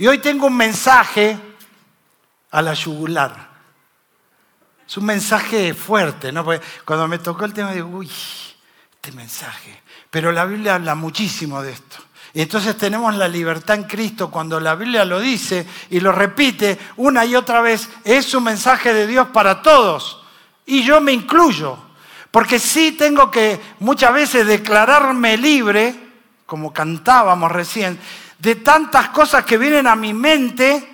Y 0.00 0.06
hoy 0.06 0.16
tengo 0.16 0.46
un 0.46 0.56
mensaje 0.56 1.36
a 2.52 2.62
la 2.62 2.72
yugular. 2.72 3.50
Es 4.88 4.96
un 4.96 5.04
mensaje 5.04 5.74
fuerte, 5.74 6.32
¿no? 6.32 6.42
Cuando 6.86 7.06
me 7.06 7.18
tocó 7.18 7.44
el 7.44 7.52
tema 7.52 7.72
digo, 7.72 7.86
uy, 7.88 8.10
este 8.94 9.12
mensaje. 9.12 9.82
Pero 10.10 10.32
la 10.32 10.46
Biblia 10.46 10.76
habla 10.76 10.94
muchísimo 10.94 11.60
de 11.60 11.72
esto. 11.72 11.98
Y 12.32 12.40
entonces 12.40 12.78
tenemos 12.78 13.14
la 13.14 13.28
libertad 13.28 13.76
en 13.76 13.84
Cristo 13.84 14.30
cuando 14.30 14.58
la 14.58 14.74
Biblia 14.74 15.04
lo 15.04 15.20
dice 15.20 15.66
y 15.90 16.00
lo 16.00 16.12
repite 16.12 16.78
una 16.96 17.26
y 17.26 17.36
otra 17.36 17.60
vez. 17.60 17.86
Es 18.02 18.32
un 18.32 18.44
mensaje 18.44 18.94
de 18.94 19.06
Dios 19.06 19.28
para 19.28 19.60
todos. 19.60 20.24
Y 20.64 20.82
yo 20.82 21.02
me 21.02 21.12
incluyo. 21.12 21.76
Porque 22.30 22.58
sí 22.58 22.92
tengo 22.92 23.30
que 23.30 23.60
muchas 23.80 24.14
veces 24.14 24.46
declararme 24.46 25.36
libre, 25.36 25.94
como 26.46 26.72
cantábamos 26.72 27.52
recién, 27.52 28.00
de 28.40 28.56
tantas 28.56 29.10
cosas 29.10 29.44
que 29.44 29.58
vienen 29.58 29.86
a 29.86 29.94
mi 29.94 30.14
mente 30.14 30.88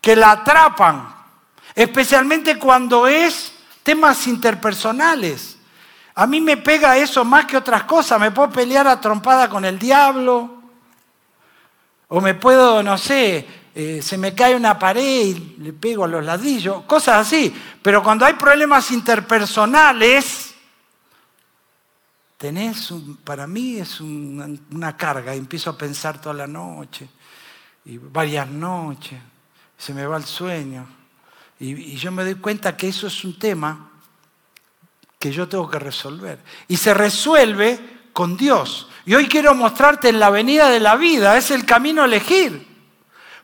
que 0.00 0.14
la 0.14 0.32
atrapan. 0.32 1.14
Especialmente 1.74 2.58
cuando 2.58 3.06
es 3.06 3.52
temas 3.82 4.26
interpersonales. 4.26 5.58
A 6.14 6.26
mí 6.26 6.40
me 6.40 6.58
pega 6.58 6.98
eso 6.98 7.24
más 7.24 7.46
que 7.46 7.56
otras 7.56 7.84
cosas. 7.84 8.20
Me 8.20 8.30
puedo 8.30 8.50
pelear 8.50 8.86
a 8.86 9.00
trompada 9.00 9.48
con 9.48 9.64
el 9.64 9.78
diablo 9.78 10.62
o 12.08 12.20
me 12.20 12.34
puedo, 12.34 12.82
no 12.82 12.98
sé, 12.98 13.46
eh, 13.74 14.00
se 14.02 14.18
me 14.18 14.34
cae 14.34 14.54
una 14.54 14.78
pared 14.78 15.02
y 15.02 15.56
le 15.60 15.72
pego 15.72 16.04
a 16.04 16.08
los 16.08 16.22
ladrillos, 16.22 16.82
cosas 16.82 17.26
así. 17.26 17.54
Pero 17.80 18.02
cuando 18.02 18.26
hay 18.26 18.34
problemas 18.34 18.90
interpersonales, 18.90 20.51
tenés, 22.42 22.92
para 23.22 23.46
mí 23.46 23.76
es 23.76 24.00
una, 24.00 24.96
carga. 24.96 25.32
Y 25.32 25.38
empiezo 25.38 25.70
a 25.70 25.78
pensar 25.78 26.20
toda 26.20 26.34
la 26.34 26.48
noche, 26.48 27.08
y 27.84 27.98
varias 27.98 28.48
noches, 28.48 29.20
se 29.78 29.94
me 29.94 30.04
va 30.04 30.16
el 30.16 30.24
sueño. 30.24 30.84
y 31.60 31.94
yo 31.94 32.10
me 32.10 32.24
doy 32.24 32.34
cuenta 32.34 32.76
que 32.76 32.88
eso 32.88 33.06
es 33.06 33.22
un 33.22 33.38
tema 33.38 33.90
que 35.20 35.30
yo 35.30 35.48
tengo 35.48 35.70
que 35.70 35.78
resolver. 35.78 36.40
Y 36.66 36.76
se 36.76 36.92
resuelve 36.92 38.08
con 38.12 38.36
Dios. 38.36 38.88
Y 39.06 39.14
hoy 39.14 39.28
quiero 39.28 39.54
mostrarte 39.54 40.08
en 40.08 40.18
la 40.18 40.26
avenida 40.26 40.68
de 40.68 40.80
la 40.80 40.96
vida, 40.96 41.36
es 41.36 41.52
el 41.52 41.64
camino 41.64 42.02
a 42.02 42.06
elegir. 42.06 42.66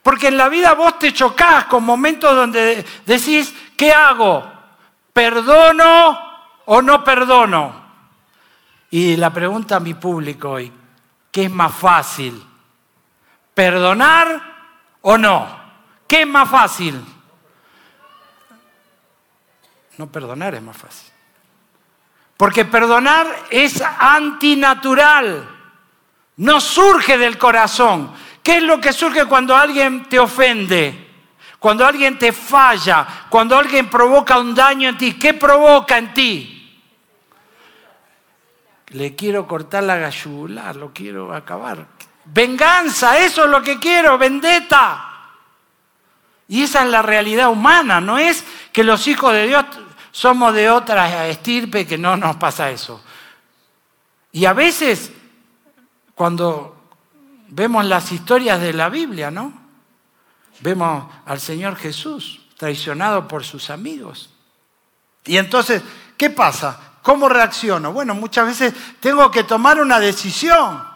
Porque 0.02 0.26
en 0.26 0.38
la 0.38 0.48
vida 0.48 0.74
vos 0.74 0.98
te 0.98 1.12
chocás 1.12 1.66
con 1.66 1.84
momentos 1.84 2.34
donde 2.34 2.84
decís, 3.06 3.54
¿qué 3.76 3.92
hago? 3.92 4.44
¿Perdono 5.12 6.18
o 6.64 6.82
no 6.82 7.04
perdono? 7.04 7.87
Y 8.90 9.16
la 9.16 9.32
pregunta 9.32 9.76
a 9.76 9.80
mi 9.80 9.94
público 9.94 10.50
hoy, 10.50 10.72
¿qué 11.30 11.44
es 11.44 11.50
más 11.50 11.74
fácil? 11.74 12.42
¿Perdonar 13.52 14.40
o 15.02 15.18
no? 15.18 15.58
¿Qué 16.06 16.22
es 16.22 16.26
más 16.26 16.48
fácil? 16.48 17.04
No 19.98 20.06
perdonar 20.06 20.54
es 20.54 20.62
más 20.62 20.76
fácil. 20.76 21.12
Porque 22.36 22.64
perdonar 22.64 23.26
es 23.50 23.82
antinatural, 23.82 25.48
no 26.36 26.60
surge 26.60 27.18
del 27.18 27.36
corazón. 27.36 28.12
¿Qué 28.42 28.58
es 28.58 28.62
lo 28.62 28.80
que 28.80 28.92
surge 28.92 29.26
cuando 29.26 29.56
alguien 29.56 30.08
te 30.08 30.18
ofende? 30.18 31.06
Cuando 31.58 31.84
alguien 31.84 32.16
te 32.18 32.32
falla, 32.32 33.26
cuando 33.28 33.58
alguien 33.58 33.90
provoca 33.90 34.38
un 34.38 34.54
daño 34.54 34.88
en 34.88 34.96
ti, 34.96 35.14
¿qué 35.14 35.34
provoca 35.34 35.98
en 35.98 36.14
ti? 36.14 36.57
Le 38.90 39.14
quiero 39.14 39.46
cortar 39.46 39.84
la 39.84 39.96
gallular, 39.96 40.76
lo 40.76 40.92
quiero 40.92 41.34
acabar. 41.34 41.86
Venganza, 42.24 43.18
eso 43.18 43.44
es 43.44 43.50
lo 43.50 43.62
que 43.62 43.78
quiero, 43.78 44.18
vendetta. 44.18 45.04
Y 46.48 46.62
esa 46.62 46.84
es 46.84 46.90
la 46.90 47.02
realidad 47.02 47.50
humana, 47.50 48.00
no 48.00 48.18
es 48.18 48.44
que 48.72 48.82
los 48.82 49.06
hijos 49.06 49.32
de 49.32 49.46
Dios 49.46 49.64
somos 50.10 50.54
de 50.54 50.70
otra 50.70 51.28
estirpe 51.28 51.86
que 51.86 51.98
no 51.98 52.16
nos 52.16 52.36
pasa 52.36 52.70
eso. 52.70 53.02
Y 54.32 54.46
a 54.46 54.52
veces, 54.54 55.12
cuando 56.14 56.76
vemos 57.48 57.84
las 57.84 58.12
historias 58.12 58.60
de 58.60 58.72
la 58.72 58.88
Biblia, 58.88 59.30
¿no? 59.30 59.52
Vemos 60.60 61.12
al 61.26 61.40
Señor 61.40 61.76
Jesús 61.76 62.40
traicionado 62.56 63.28
por 63.28 63.44
sus 63.44 63.70
amigos. 63.70 64.30
Y 65.24 65.36
entonces, 65.36 65.82
¿qué 66.16 66.30
pasa? 66.30 66.87
¿Cómo 67.08 67.30
reacciono? 67.30 67.90
Bueno, 67.90 68.14
muchas 68.14 68.44
veces 68.44 68.74
tengo 69.00 69.30
que 69.30 69.42
tomar 69.42 69.80
una 69.80 69.98
decisión. 69.98 70.86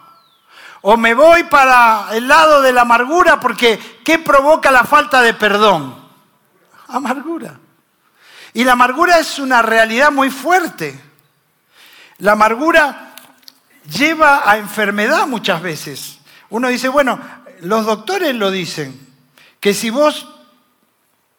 O 0.81 0.95
me 0.95 1.15
voy 1.15 1.45
para 1.45 2.09
el 2.11 2.27
lado 2.27 2.61
de 2.61 2.71
la 2.71 2.81
amargura 2.81 3.39
porque 3.39 3.79
¿qué 4.05 4.19
provoca 4.19 4.69
la 4.69 4.83
falta 4.83 5.23
de 5.23 5.33
perdón? 5.33 5.95
Amargura. 6.87 7.59
Y 8.53 8.63
la 8.63 8.73
amargura 8.73 9.17
es 9.17 9.39
una 9.39 9.63
realidad 9.63 10.11
muy 10.11 10.29
fuerte. 10.29 11.01
La 12.19 12.33
amargura 12.33 13.15
lleva 13.89 14.47
a 14.47 14.57
enfermedad 14.57 15.25
muchas 15.25 15.63
veces. 15.63 16.19
Uno 16.51 16.67
dice, 16.67 16.89
bueno, 16.89 17.19
los 17.61 17.87
doctores 17.87 18.35
lo 18.35 18.51
dicen, 18.51 19.15
que 19.59 19.73
si 19.73 19.89
vos 19.89 20.27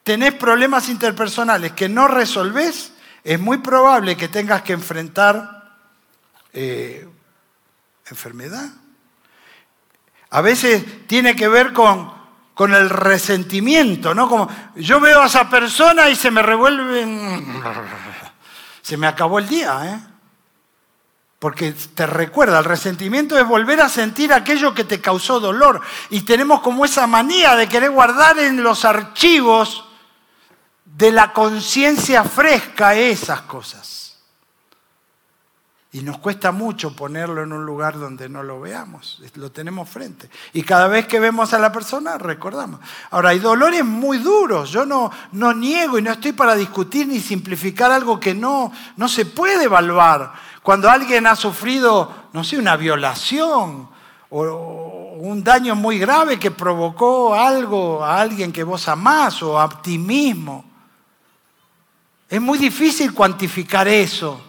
tenés 0.02 0.34
problemas 0.34 0.88
interpersonales 0.88 1.70
que 1.74 1.88
no 1.88 2.08
resolvés, 2.08 2.93
es 3.24 3.40
muy 3.40 3.58
probable 3.58 4.16
que 4.16 4.28
tengas 4.28 4.62
que 4.62 4.74
enfrentar 4.74 5.76
eh, 6.52 7.08
enfermedad. 8.06 8.70
A 10.30 10.40
veces 10.40 11.06
tiene 11.06 11.34
que 11.34 11.48
ver 11.48 11.72
con 11.72 12.14
con 12.54 12.72
el 12.72 12.88
resentimiento, 12.88 14.14
¿no? 14.14 14.28
Como 14.28 14.48
yo 14.76 15.00
veo 15.00 15.20
a 15.20 15.26
esa 15.26 15.50
persona 15.50 16.08
y 16.08 16.14
se 16.14 16.30
me 16.30 16.40
revuelven, 16.40 17.62
se 18.82 18.96
me 18.96 19.08
acabó 19.08 19.40
el 19.40 19.48
día, 19.48 19.80
¿eh? 19.84 20.10
Porque 21.40 21.72
te 21.72 22.06
recuerda, 22.06 22.60
el 22.60 22.64
resentimiento 22.64 23.36
es 23.38 23.46
volver 23.46 23.80
a 23.82 23.88
sentir 23.88 24.32
aquello 24.32 24.72
que 24.72 24.84
te 24.84 25.00
causó 25.00 25.40
dolor. 25.40 25.82
Y 26.08 26.22
tenemos 26.22 26.60
como 26.60 26.86
esa 26.86 27.06
manía 27.06 27.54
de 27.54 27.68
querer 27.68 27.90
guardar 27.90 28.38
en 28.38 28.62
los 28.62 28.86
archivos 28.86 29.84
de 30.96 31.10
la 31.10 31.32
conciencia 31.32 32.22
fresca 32.24 32.94
esas 32.94 33.42
cosas. 33.42 34.02
Y 35.90 36.00
nos 36.00 36.18
cuesta 36.18 36.50
mucho 36.50 36.96
ponerlo 36.96 37.42
en 37.44 37.52
un 37.52 37.64
lugar 37.64 37.98
donde 37.98 38.28
no 38.28 38.42
lo 38.42 38.60
veamos, 38.60 39.22
lo 39.34 39.52
tenemos 39.52 39.88
frente. 39.88 40.28
Y 40.52 40.62
cada 40.62 40.88
vez 40.88 41.06
que 41.06 41.20
vemos 41.20 41.54
a 41.54 41.58
la 41.60 41.70
persona, 41.70 42.18
recordamos. 42.18 42.80
Ahora, 43.12 43.28
hay 43.30 43.38
dolores 43.38 43.84
muy 43.84 44.18
duros, 44.18 44.70
yo 44.70 44.84
no, 44.84 45.10
no 45.32 45.54
niego 45.54 45.96
y 45.96 46.02
no 46.02 46.10
estoy 46.10 46.32
para 46.32 46.56
discutir 46.56 47.06
ni 47.06 47.20
simplificar 47.20 47.92
algo 47.92 48.18
que 48.18 48.34
no, 48.34 48.72
no 48.96 49.08
se 49.08 49.24
puede 49.24 49.64
evaluar. 49.64 50.32
Cuando 50.64 50.90
alguien 50.90 51.28
ha 51.28 51.36
sufrido, 51.36 52.12
no 52.32 52.42
sé, 52.42 52.58
una 52.58 52.76
violación 52.76 53.88
o 54.30 55.14
un 55.20 55.44
daño 55.44 55.76
muy 55.76 56.00
grave 56.00 56.40
que 56.40 56.50
provocó 56.50 57.36
algo 57.36 58.04
a 58.04 58.20
alguien 58.20 58.52
que 58.52 58.64
vos 58.64 58.88
amás 58.88 59.44
o 59.44 59.60
a 59.60 59.68
ti 59.80 59.96
mismo. 59.96 60.73
Es 62.28 62.40
muy 62.40 62.58
difícil 62.58 63.12
cuantificar 63.12 63.86
eso. 63.88 64.42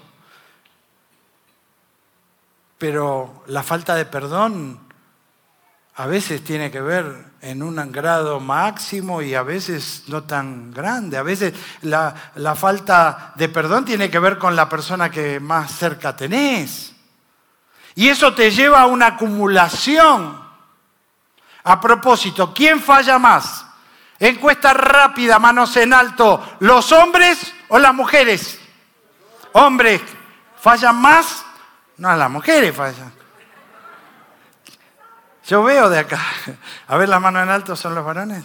Pero 2.77 3.43
la 3.47 3.63
falta 3.63 3.95
de 3.95 4.05
perdón 4.05 4.79
a 5.97 6.07
veces 6.07 6.43
tiene 6.43 6.69
que 6.71 6.81
ver 6.81 7.25
en 7.41 7.63
un 7.63 7.89
grado 7.89 8.41
máximo 8.41 9.21
y 9.21 9.33
a 9.33 9.43
veces 9.43 10.03
no 10.07 10.23
tan 10.23 10.71
grande. 10.71 11.17
A 11.17 11.23
veces 11.23 11.53
la, 11.83 12.13
falta 12.55 13.31
de 13.35 13.47
perdón 13.47 13.85
tiene 13.85 14.09
que 14.09 14.19
ver 14.19 14.37
con 14.37 14.57
la 14.57 14.67
persona 14.67 15.09
que 15.09 15.39
más 15.39 15.71
cerca 15.71 16.13
tenés. 16.13 16.93
Y 17.95 18.09
eso 18.09 18.33
te 18.33 18.51
lleva 18.51 18.81
a 18.81 18.87
una 18.87 19.07
acumulación. 19.07 20.43
A 21.63 21.79
propósito, 21.79 22.53
¿quién 22.53 22.81
falla 22.81 23.17
más? 23.17 23.65
Encuesta 24.19 24.73
rápida, 24.73 25.39
manos 25.39 25.77
en 25.77 25.93
alto. 25.93 26.57
¿Los 26.59 26.91
hombres 26.91 27.53
o 27.69 27.79
las 27.79 27.93
mujeres? 27.93 28.59
Hombres, 29.53 30.01
¿fallan 30.59 30.95
más? 30.95 31.45
No, 31.97 32.15
las 32.15 32.29
mujeres 32.29 32.75
fallan. 32.75 33.13
Yo 35.47 35.63
veo 35.63 35.89
de 35.89 35.99
acá. 35.99 36.19
A 36.87 36.97
ver, 36.97 37.07
la 37.07 37.19
mano 37.19 37.41
en 37.41 37.49
alto 37.49 37.75
son 37.75 37.95
los 37.95 38.03
varones. 38.03 38.43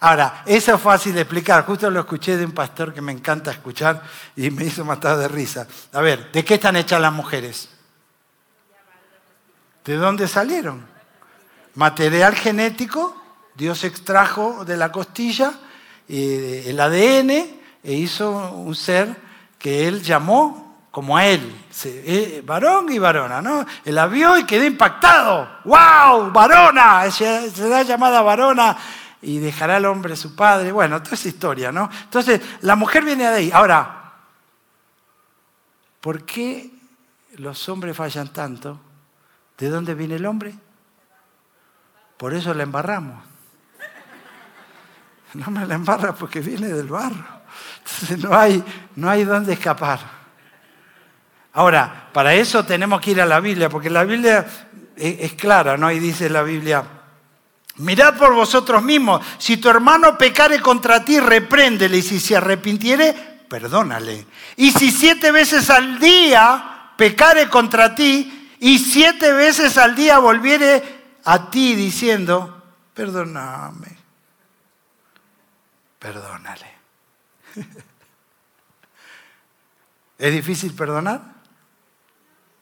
Ahora, 0.00 0.42
eso 0.46 0.74
es 0.74 0.80
fácil 0.80 1.14
de 1.14 1.22
explicar. 1.22 1.64
Justo 1.64 1.90
lo 1.90 2.00
escuché 2.00 2.36
de 2.36 2.44
un 2.44 2.52
pastor 2.52 2.92
que 2.92 3.00
me 3.00 3.12
encanta 3.12 3.50
escuchar 3.50 4.02
y 4.34 4.50
me 4.50 4.64
hizo 4.64 4.84
matar 4.84 5.16
de 5.16 5.28
risa. 5.28 5.66
A 5.92 6.00
ver, 6.00 6.30
¿de 6.32 6.44
qué 6.44 6.54
están 6.54 6.76
hechas 6.76 7.00
las 7.00 7.12
mujeres? 7.12 7.68
¿De 9.84 9.96
dónde 9.96 10.26
salieron? 10.28 10.86
Material 11.74 12.34
genético, 12.34 13.16
Dios 13.54 13.84
extrajo 13.84 14.64
de 14.64 14.76
la 14.76 14.90
costilla 14.90 15.52
eh, 16.08 16.64
el 16.66 16.80
ADN 16.80 17.55
e 17.86 17.92
hizo 17.92 18.50
un 18.50 18.74
ser 18.74 19.16
que 19.60 19.86
él 19.86 20.02
llamó 20.02 20.88
como 20.90 21.16
a 21.16 21.24
él, 21.24 21.54
eh, 21.84 22.42
varón 22.44 22.90
y 22.90 22.98
varona, 22.98 23.40
¿no? 23.40 23.64
Él 23.84 23.94
la 23.94 24.08
vio 24.08 24.36
y 24.36 24.44
quedó 24.44 24.64
impactado. 24.64 25.60
¡Wow! 25.64 26.32
¡Varona! 26.32 27.08
Se, 27.12 27.48
da 27.68 27.82
llamada 27.84 28.22
varona 28.22 28.76
y 29.22 29.38
dejará 29.38 29.76
al 29.76 29.84
hombre 29.84 30.16
su 30.16 30.34
padre. 30.34 30.72
Bueno, 30.72 31.00
toda 31.00 31.14
esa 31.14 31.28
historia, 31.28 31.70
¿no? 31.70 31.88
Entonces, 32.02 32.40
la 32.62 32.74
mujer 32.74 33.04
viene 33.04 33.22
de 33.22 33.36
ahí. 33.36 33.50
Ahora, 33.52 34.14
¿por 36.00 36.24
qué 36.24 36.72
los 37.36 37.68
hombres 37.68 37.96
fallan 37.96 38.32
tanto? 38.32 38.80
¿De 39.58 39.68
dónde 39.68 39.94
viene 39.94 40.16
el 40.16 40.26
hombre? 40.26 40.54
Por 42.16 42.34
eso 42.34 42.52
la 42.52 42.64
embarramos. 42.64 43.22
No 45.34 45.50
me 45.52 45.66
la 45.66 45.74
embarra 45.74 46.14
porque 46.14 46.40
viene 46.40 46.68
del 46.68 46.88
barro. 46.88 47.35
No 48.18 48.36
hay, 48.36 48.64
no 48.96 49.08
hay 49.08 49.24
dónde 49.24 49.52
escapar. 49.52 50.00
Ahora, 51.52 52.10
para 52.12 52.34
eso 52.34 52.64
tenemos 52.64 53.00
que 53.00 53.12
ir 53.12 53.20
a 53.20 53.26
la 53.26 53.40
Biblia, 53.40 53.68
porque 53.68 53.88
la 53.88 54.04
Biblia 54.04 54.44
es 54.96 55.32
clara, 55.34 55.76
¿no? 55.76 55.90
Y 55.90 55.98
dice 55.98 56.28
la 56.28 56.42
Biblia, 56.42 56.84
mirad 57.76 58.16
por 58.16 58.34
vosotros 58.34 58.82
mismos, 58.82 59.24
si 59.38 59.56
tu 59.56 59.68
hermano 59.68 60.18
pecare 60.18 60.60
contra 60.60 61.04
ti, 61.04 61.18
repréndele, 61.18 61.98
y 61.98 62.02
si 62.02 62.20
se 62.20 62.36
arrepintiere, 62.36 63.14
perdónale. 63.48 64.26
Y 64.56 64.70
si 64.72 64.90
siete 64.90 65.32
veces 65.32 65.70
al 65.70 65.98
día 65.98 66.92
pecare 66.96 67.48
contra 67.48 67.94
ti, 67.94 68.50
y 68.60 68.78
siete 68.78 69.32
veces 69.32 69.78
al 69.78 69.94
día 69.94 70.18
volviere 70.18 70.82
a 71.24 71.50
ti 71.50 71.74
diciendo, 71.74 72.62
perdóname, 72.94 73.96
perdónale. 75.98 76.75
¿Es 80.18 80.32
difícil 80.32 80.74
perdonar? 80.74 81.20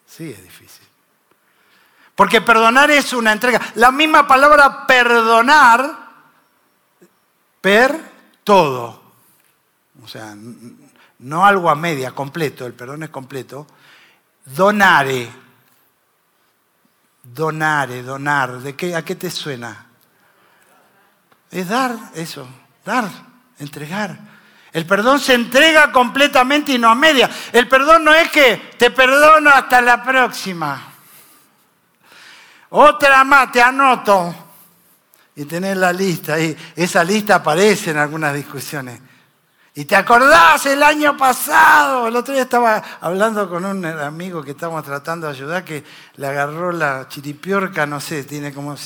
Sí, 0.06 0.30
es 0.30 0.42
difícil. 0.42 0.86
Porque 2.14 2.40
perdonar 2.40 2.90
es 2.90 3.12
una 3.12 3.32
entrega. 3.32 3.60
La 3.74 3.90
misma 3.90 4.26
palabra 4.26 4.86
perdonar, 4.86 6.04
per 7.60 8.12
todo. 8.44 9.02
O 10.02 10.08
sea, 10.08 10.36
no 11.18 11.46
algo 11.46 11.70
a 11.70 11.74
media, 11.74 12.12
completo, 12.12 12.66
el 12.66 12.74
perdón 12.74 13.02
es 13.02 13.10
completo. 13.10 13.66
Donare. 14.44 15.28
Donare, 17.22 18.02
donar. 18.02 18.60
¿De 18.60 18.76
qué, 18.76 18.94
¿A 18.94 19.04
qué 19.04 19.14
te 19.14 19.30
suena? 19.30 19.86
Es 21.50 21.68
dar 21.68 21.96
eso, 22.14 22.46
dar, 22.84 23.08
entregar. 23.58 24.33
El 24.74 24.86
perdón 24.86 25.20
se 25.20 25.34
entrega 25.34 25.92
completamente 25.92 26.72
y 26.72 26.78
no 26.78 26.90
a 26.90 26.96
media. 26.96 27.30
El 27.52 27.68
perdón 27.68 28.02
no 28.02 28.12
es 28.12 28.28
que 28.32 28.56
te 28.76 28.90
perdono 28.90 29.48
hasta 29.50 29.80
la 29.80 30.02
próxima. 30.02 30.82
Otra 32.70 33.22
más, 33.22 33.52
te 33.52 33.62
anoto. 33.62 34.34
Y 35.36 35.44
tenés 35.44 35.76
la 35.76 35.92
lista 35.92 36.34
ahí. 36.34 36.56
Esa 36.74 37.04
lista 37.04 37.36
aparece 37.36 37.92
en 37.92 37.98
algunas 37.98 38.34
discusiones. 38.34 39.00
Y 39.76 39.84
te 39.84 39.94
acordás 39.94 40.66
el 40.66 40.82
año 40.82 41.16
pasado, 41.16 42.06
el 42.06 42.14
otro 42.14 42.32
día 42.32 42.44
estaba 42.44 42.80
hablando 43.00 43.48
con 43.48 43.64
un 43.64 43.84
amigo 43.84 44.40
que 44.42 44.52
estábamos 44.52 44.84
tratando 44.84 45.26
de 45.26 45.32
ayudar, 45.32 45.64
que 45.64 45.82
le 46.14 46.26
agarró 46.28 46.70
la 46.70 47.08
chiripiorca, 47.08 47.84
no 47.84 48.00
sé, 48.00 48.22
tiene 48.22 48.54
como 48.54 48.76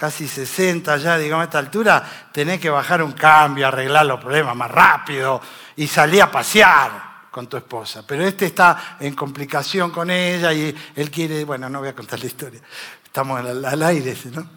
casi 0.00 0.26
60 0.26 0.96
ya, 0.96 1.18
digamos, 1.18 1.42
a 1.42 1.44
esta 1.44 1.58
altura, 1.58 2.02
tenés 2.32 2.58
que 2.58 2.70
bajar 2.70 3.02
un 3.02 3.12
cambio, 3.12 3.66
arreglar 3.68 4.06
los 4.06 4.18
problemas 4.18 4.56
más 4.56 4.70
rápido 4.70 5.40
y 5.76 5.86
salir 5.86 6.22
a 6.22 6.30
pasear 6.30 7.28
con 7.30 7.46
tu 7.46 7.58
esposa. 7.58 8.02
Pero 8.06 8.24
este 8.24 8.46
está 8.46 8.96
en 8.98 9.14
complicación 9.14 9.90
con 9.90 10.10
ella 10.10 10.52
y 10.52 10.74
él 10.96 11.10
quiere, 11.10 11.44
bueno, 11.44 11.68
no 11.68 11.80
voy 11.80 11.88
a 11.88 11.94
contar 11.94 12.18
la 12.18 12.26
historia, 12.26 12.60
estamos 13.04 13.38
al, 13.38 13.62
al 13.62 13.82
aire, 13.82 14.16
¿no? 14.32 14.48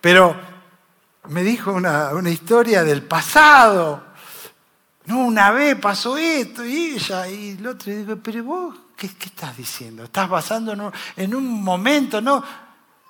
Pero 0.00 0.36
me 1.28 1.42
dijo 1.42 1.72
una, 1.72 2.10
una 2.10 2.28
historia 2.28 2.84
del 2.84 3.02
pasado 3.04 4.14
no, 5.06 5.26
una 5.26 5.50
vez 5.50 5.76
pasó 5.76 6.16
esto 6.16 6.64
y 6.64 6.94
ella, 6.94 7.28
y 7.28 7.50
el 7.50 7.66
otro, 7.66 7.92
y 7.92 7.96
digo, 7.96 8.16
pero 8.16 8.42
vos, 8.42 8.76
¿qué, 8.96 9.06
estás 9.06 9.56
diciendo? 9.56 10.04
Estás 10.04 10.28
basando 10.28 10.92
en 11.16 11.34
un, 11.34 11.62
momento, 11.62 12.22
no, 12.22 12.42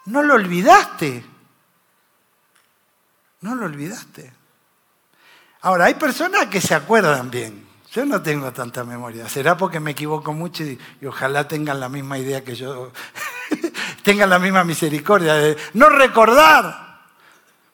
no 0.07 0.23
lo 0.23 0.35
olvidaste. 0.35 1.25
No 3.45 3.55
lo 3.55 3.67
olvidaste. 3.67 4.33
Ahora, 5.61 5.85
hay 5.85 5.95
personas 5.97 6.47
que 6.47 6.63
se 6.63 6.75
acuerdan 6.75 7.31
bien. 7.31 7.69
Yo 7.93 8.07
no 8.07 8.23
tengo 8.23 8.51
tanta 8.55 8.85
memoria. 8.85 9.29
Será 9.29 9.55
porque 9.55 9.81
me 9.81 9.91
equivoco 9.91 10.33
mucho 10.33 10.65
y, 10.65 10.79
y 11.03 11.05
ojalá 11.05 11.47
tengan 11.47 11.79
la 11.79 11.91
misma 11.91 12.19
idea 12.19 12.43
que 12.43 12.55
yo, 12.55 12.91
tengan 14.03 14.31
la 14.31 14.39
misma 14.39 14.65
misericordia 14.65 15.35
de 15.35 15.59
no 15.75 15.91
recordar. 15.91 17.03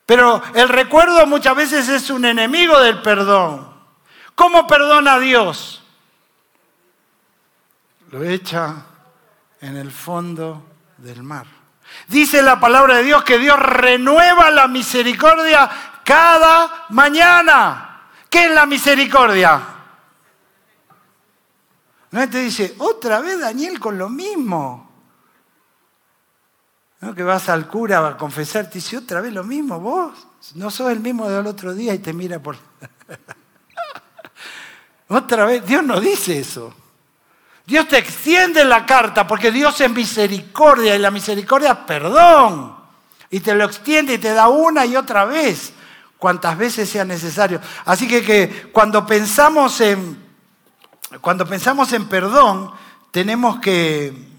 Pero 0.05 0.43
el 0.55 0.67
recuerdo 0.67 1.25
muchas 1.25 1.55
veces 1.55 1.87
es 1.87 2.09
un 2.09 2.25
enemigo 2.25 2.77
del 2.81 3.01
perdón. 3.01 3.73
¿Cómo 4.35 4.67
perdona 4.67 5.13
a 5.13 5.19
Dios? 5.19 5.83
Lo 8.09 8.21
echa 8.25 8.75
en 9.61 9.77
el 9.77 9.89
fondo 9.89 10.65
del 10.97 11.23
mar. 11.23 11.60
Dice 12.07 12.41
la 12.41 12.59
palabra 12.59 12.97
de 12.97 13.03
Dios 13.03 13.23
que 13.23 13.37
Dios 13.37 13.59
renueva 13.59 14.49
la 14.51 14.67
misericordia 14.67 15.69
cada 16.03 16.85
mañana. 16.89 18.07
¿Qué 18.29 18.45
es 18.45 18.51
la 18.51 18.65
misericordia? 18.65 19.61
No 22.11 22.29
te 22.29 22.39
dice, 22.39 22.75
otra 22.79 23.21
vez 23.21 23.39
Daniel 23.39 23.79
con 23.79 23.97
lo 23.97 24.09
mismo. 24.09 24.89
¿No? 26.99 27.15
Que 27.15 27.23
vas 27.23 27.49
al 27.49 27.67
cura 27.67 28.05
a 28.05 28.17
confesarte 28.17 28.77
y 28.77 28.81
dice, 28.81 28.97
otra 28.97 29.21
vez 29.21 29.33
lo 29.33 29.43
mismo, 29.43 29.79
vos. 29.79 30.27
No 30.55 30.69
sos 30.69 30.91
el 30.91 30.99
mismo 30.99 31.29
del 31.29 31.47
otro 31.47 31.73
día 31.73 31.93
y 31.93 31.99
te 31.99 32.13
mira 32.13 32.39
por... 32.39 32.57
Otra 35.07 35.43
vez, 35.45 35.65
Dios 35.65 35.83
no 35.83 35.99
dice 35.99 36.39
eso. 36.39 36.73
Dios 37.65 37.87
te 37.87 37.97
extiende 37.97 38.65
la 38.65 38.85
carta 38.85 39.27
porque 39.27 39.51
Dios 39.51 39.79
es 39.81 39.91
misericordia 39.91 40.95
y 40.95 40.99
la 40.99 41.11
misericordia 41.11 41.71
es 41.71 41.77
perdón. 41.79 42.75
Y 43.29 43.39
te 43.39 43.55
lo 43.55 43.63
extiende 43.65 44.15
y 44.15 44.17
te 44.17 44.33
da 44.33 44.49
una 44.49 44.85
y 44.85 44.95
otra 44.95 45.25
vez, 45.25 45.73
cuantas 46.17 46.57
veces 46.57 46.89
sea 46.89 47.05
necesario. 47.05 47.61
Así 47.85 48.07
que, 48.07 48.23
que 48.23 48.69
cuando, 48.71 49.05
pensamos 49.05 49.79
en, 49.79 50.21
cuando 51.21 51.45
pensamos 51.45 51.93
en 51.93 52.07
perdón, 52.09 52.71
tenemos 53.11 53.59
que... 53.59 54.31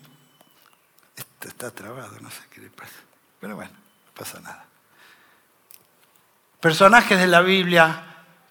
Esto 1.17 1.49
está 1.49 1.71
trabado, 1.71 2.21
no 2.21 2.31
sé 2.31 2.41
qué 2.51 2.61
le 2.61 2.71
pasa. 2.71 2.93
Pero 3.41 3.57
bueno, 3.57 3.73
no 3.73 4.13
pasa 4.15 4.41
nada. 4.41 4.67
Personajes 6.61 7.19
de 7.19 7.27
la 7.27 7.41
Biblia 7.41 8.05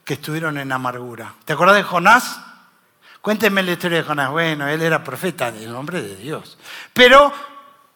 que 0.04 0.16
estuvieron 0.16 0.58
en 0.58 0.72
amargura. 0.72 1.36
¿Te 1.46 1.54
acuerdas 1.54 1.78
de 1.78 1.84
Jonás? 1.84 2.42
Cuéntenme 3.22 3.62
la 3.62 3.74
historia 3.74 4.00
de 4.00 4.04
Jonás. 4.04 4.32
Bueno, 4.32 4.68
él 4.68 4.82
era 4.82 5.04
profeta 5.04 5.50
el 5.50 5.72
nombre 5.72 6.02
de 6.02 6.16
Dios. 6.16 6.58
Pero 6.92 7.32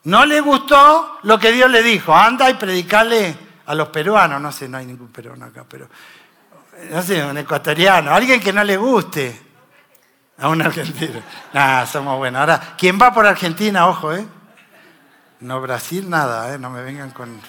no 0.03 0.25
le 0.25 0.39
gustó 0.39 1.19
lo 1.23 1.39
que 1.39 1.51
Dios 1.51 1.69
le 1.71 1.81
dijo. 1.81 2.15
Anda 2.15 2.49
y 2.49 2.53
predicale 2.53 3.35
a 3.65 3.73
los 3.73 3.87
peruanos. 3.89 4.39
No 4.39 4.51
sé, 4.51 4.69
no 4.69 4.77
hay 4.77 4.85
ningún 4.85 5.07
peruano 5.07 5.45
acá, 5.45 5.65
pero. 5.67 5.89
No 6.91 7.01
sé, 7.01 7.23
un 7.23 7.37
ecuatoriano. 7.37 8.13
Alguien 8.13 8.39
que 8.39 8.53
no 8.53 8.63
le 8.63 8.77
guste. 8.77 9.41
A 10.37 10.49
un 10.49 10.61
argentino. 10.61 11.21
Nah, 11.53 11.85
somos 11.85 12.17
buenos. 12.17 12.41
Ahora, 12.41 12.75
quien 12.77 12.99
va 13.01 13.13
por 13.13 13.25
Argentina, 13.25 13.87
ojo, 13.87 14.13
¿eh? 14.13 14.27
No 15.39 15.61
Brasil, 15.61 16.09
nada, 16.09 16.53
¿eh? 16.53 16.59
No 16.59 16.69
me 16.69 16.83
vengan 16.83 17.11
con. 17.11 17.39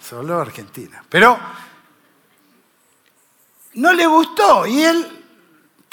Solo 0.00 0.40
Argentina. 0.40 1.02
Pero 1.08 1.36
no 3.74 3.92
le 3.92 4.06
gustó 4.06 4.66
y 4.66 4.82
él 4.82 5.15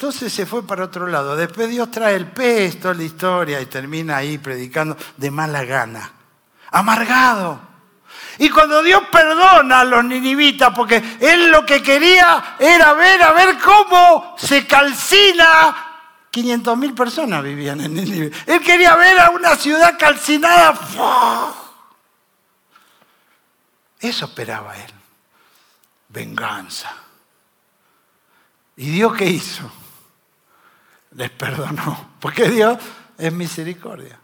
entonces 0.04 0.34
se 0.34 0.44
fue 0.44 0.66
para 0.66 0.84
otro 0.84 1.06
lado. 1.06 1.34
Después 1.34 1.70
Dios 1.70 1.90
trae 1.90 2.14
el 2.14 2.26
pez, 2.26 2.78
toda 2.78 2.92
la 2.92 3.04
historia 3.04 3.58
y 3.62 3.64
termina 3.64 4.18
ahí 4.18 4.36
predicando 4.36 4.98
de 5.16 5.30
mala 5.30 5.64
gana, 5.64 6.12
amargado. 6.72 7.58
Y 8.36 8.50
cuando 8.50 8.82
Dios 8.82 9.04
perdona 9.10 9.80
a 9.80 9.84
los 9.84 10.04
ninivitas, 10.04 10.74
porque 10.76 11.02
él 11.20 11.50
lo 11.50 11.64
que 11.64 11.82
quería 11.82 12.56
era 12.58 12.92
ver, 12.92 13.22
a 13.22 13.32
ver 13.32 13.58
cómo 13.58 14.34
se 14.36 14.66
calcina 14.66 15.74
500 16.30 16.76
mil 16.76 16.92
personas 16.92 17.42
vivían 17.42 17.80
en 17.80 17.94
Nínive. 17.94 18.30
Él 18.44 18.60
quería 18.60 18.94
ver 18.96 19.18
a 19.20 19.30
una 19.30 19.56
ciudad 19.56 19.98
calcinada. 19.98 20.78
Eso 24.00 24.26
esperaba 24.26 24.76
él. 24.76 24.92
Venganza. 26.10 26.94
¿Y 28.76 28.90
Dios 28.90 29.14
qué 29.16 29.24
hizo? 29.24 29.72
Les 31.14 31.30
perdonó, 31.30 32.10
porque 32.20 32.48
Dios 32.48 32.78
es 33.16 33.32
misericordia. 33.32 34.18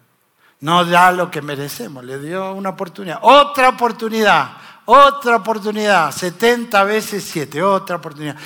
No 0.60 0.84
da 0.84 1.10
lo 1.12 1.30
que 1.30 1.40
merecemos, 1.40 2.04
le 2.04 2.18
dio 2.18 2.52
una 2.52 2.70
oportunidad. 2.70 3.18
Otra 3.22 3.70
oportunidad, 3.70 4.50
otra 4.84 5.36
oportunidad, 5.36 6.12
70 6.12 6.84
veces 6.84 7.24
7, 7.24 7.62
otra 7.62 7.96
oportunidad. 7.96 8.36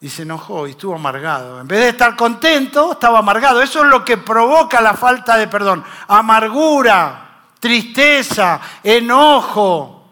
y 0.00 0.08
se 0.08 0.22
enojó 0.22 0.66
y 0.66 0.72
estuvo 0.72 0.96
amargado. 0.96 1.60
En 1.60 1.68
vez 1.68 1.78
de 1.78 1.88
estar 1.90 2.16
contento, 2.16 2.92
estaba 2.92 3.20
amargado. 3.20 3.62
Eso 3.62 3.84
es 3.84 3.88
lo 3.88 4.04
que 4.04 4.16
provoca 4.16 4.80
la 4.80 4.94
falta 4.94 5.36
de 5.36 5.46
perdón. 5.46 5.84
Amargura, 6.08 7.44
tristeza, 7.60 8.60
enojo. 8.82 10.10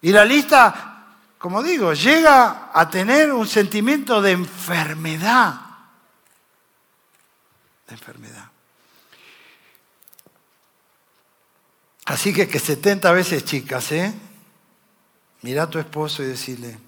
Y 0.00 0.12
la 0.12 0.24
lista, 0.24 1.02
como 1.36 1.60
digo, 1.60 1.92
llega 1.92 2.70
a 2.72 2.88
tener 2.88 3.32
un 3.32 3.48
sentimiento 3.48 4.22
de 4.22 4.30
enfermedad. 4.30 5.63
Enfermedad. 7.94 8.50
Así 12.04 12.34
que 12.34 12.46
que 12.46 12.58
70 12.58 13.10
veces, 13.12 13.44
chicas, 13.44 13.90
¿eh? 13.92 14.12
Mira 15.42 15.64
a 15.64 15.70
tu 15.70 15.78
esposo 15.78 16.22
y 16.22 16.26
decirle, 16.26 16.78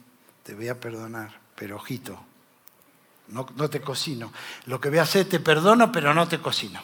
te 0.43 0.55
voy 0.55 0.69
a 0.69 0.79
perdonar 0.79 1.47
pero 1.57 1.77
ojito, 1.77 2.23
no, 3.29 3.45
te 3.45 3.81
cocino. 3.81 4.33
Lo 4.67 4.81
que 4.81 4.91
voy 4.91 4.99
a 4.99 5.03
hacer, 5.03 5.29
te 5.29 5.41
perdono, 5.41 5.91
pero 5.91 6.15
no 6.15 6.29
te 6.29 6.39
cocino. 6.39 6.81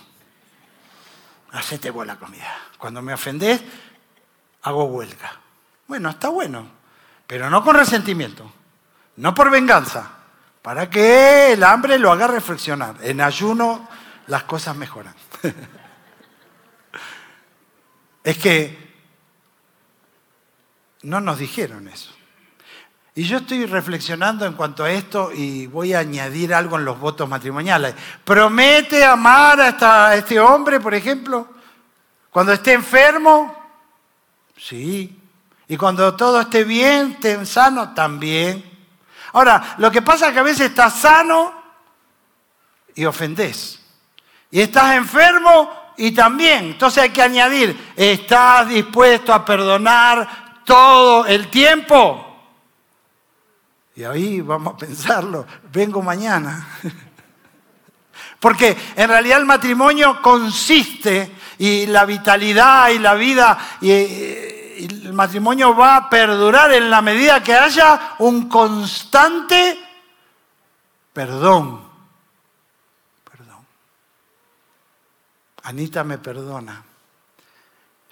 Hacete 1.53 1.91
buena 1.91 2.19
comida. 2.19 2.57
Cuando 2.79 3.01
me 3.03 3.15
ofendés, 3.15 3.63
hago 4.63 4.85
huelga. 4.85 5.41
Bueno, 5.87 6.11
está 6.11 6.31
bueno, 6.31 6.67
pero 7.27 7.51
no 7.51 7.63
con 7.63 7.77
resentimiento, 7.77 8.51
no 9.17 9.35
por 9.35 9.51
venganza, 9.51 10.11
para 10.63 10.89
que 10.89 11.53
el 11.53 11.63
hambre 11.63 11.99
lo 11.99 12.11
haga 12.11 12.27
reflexionar. 12.27 12.97
En 13.03 13.21
ayuno 13.21 13.87
las 14.27 14.45
cosas 14.45 14.77
mejoran. 14.77 15.15
es 18.25 18.39
que 18.39 18.83
no 21.03 21.21
nos 21.21 21.39
dijeron 21.39 21.89
eso. 21.89 22.13
Y 23.15 23.25
yo 23.25 23.39
estoy 23.39 23.67
reflexionando 23.67 24.47
en 24.47 24.55
cuanto 24.55 24.85
a 24.85 24.91
esto 24.91 25.33
y 25.35 25.67
voy 25.67 25.93
a 25.93 25.99
añadir 25.99 26.55
algo 26.55 26.79
en 26.79 26.87
los 26.87 26.99
votos 26.99 27.29
matrimoniales. 27.29 27.95
¿Promete 28.25 29.05
amar 29.05 29.61
a, 29.61 30.17
este 30.17 30.41
hombre, 30.41 30.81
por 30.81 30.95
ejemplo? 30.95 31.47
Cuando 32.31 32.53
esté 32.53 32.73
enfermo, 32.73 33.55
sí. 34.57 35.21
Y 35.69 35.77
cuando 35.77 36.17
todo 36.17 36.41
esté 36.41 36.65
bien, 36.65 37.13
esté 37.13 37.45
sano, 37.45 37.93
también. 37.93 38.65
Ahora, 39.35 39.75
lo 39.77 39.91
que 39.91 40.01
pasa 40.01 40.29
es 40.29 40.33
que 40.33 40.39
a 40.39 40.45
veces 40.45 40.71
estás 40.71 41.01
sano 41.01 41.53
y 42.95 43.05
ofendés. 43.05 43.82
Y 44.53 44.61
estás 44.61 44.95
enfermo 44.95 45.95
y 45.97 46.13
también. 46.13 46.67
Entonces 46.67 47.03
hay 47.03 47.11
que 47.11 47.23
añadir, 47.23 47.93
¿estás 47.97 48.69
dispuesto 48.69 49.33
a 49.33 49.45
perdonar 49.45 50.63
todo 50.65 51.27
el 51.27 51.49
tiempo? 51.49 52.29
Y 53.97 54.05
ahí 54.05 54.41
vamos 54.41 54.75
a 54.75 54.77
pensarlo, 54.77 55.47
vengo 55.73 56.03
mañana. 56.03 56.69
Porque 58.41 58.77
en 58.95 59.09
realidad 59.09 59.39
el 59.39 59.47
matrimonio 59.47 60.21
consiste 60.21 61.33
y 61.59 61.87
la 61.87 62.05
vitalidad 62.05 62.91
y 62.91 62.99
la 62.99 63.15
vida 63.15 63.59
y, 63.81 63.91
el 63.93 65.13
matrimonio 65.13 65.77
va 65.77 65.97
a 65.97 66.11
perdurar 66.11 66.73
en 66.73 66.91
la 66.91 67.01
medida 67.03 67.43
que 67.43 67.55
haya 67.55 68.15
un 68.19 68.49
constante 68.49 69.79
perdón. 71.13 71.92
Anita 75.65 76.05
me 76.05 76.19
perdona. 76.19 76.85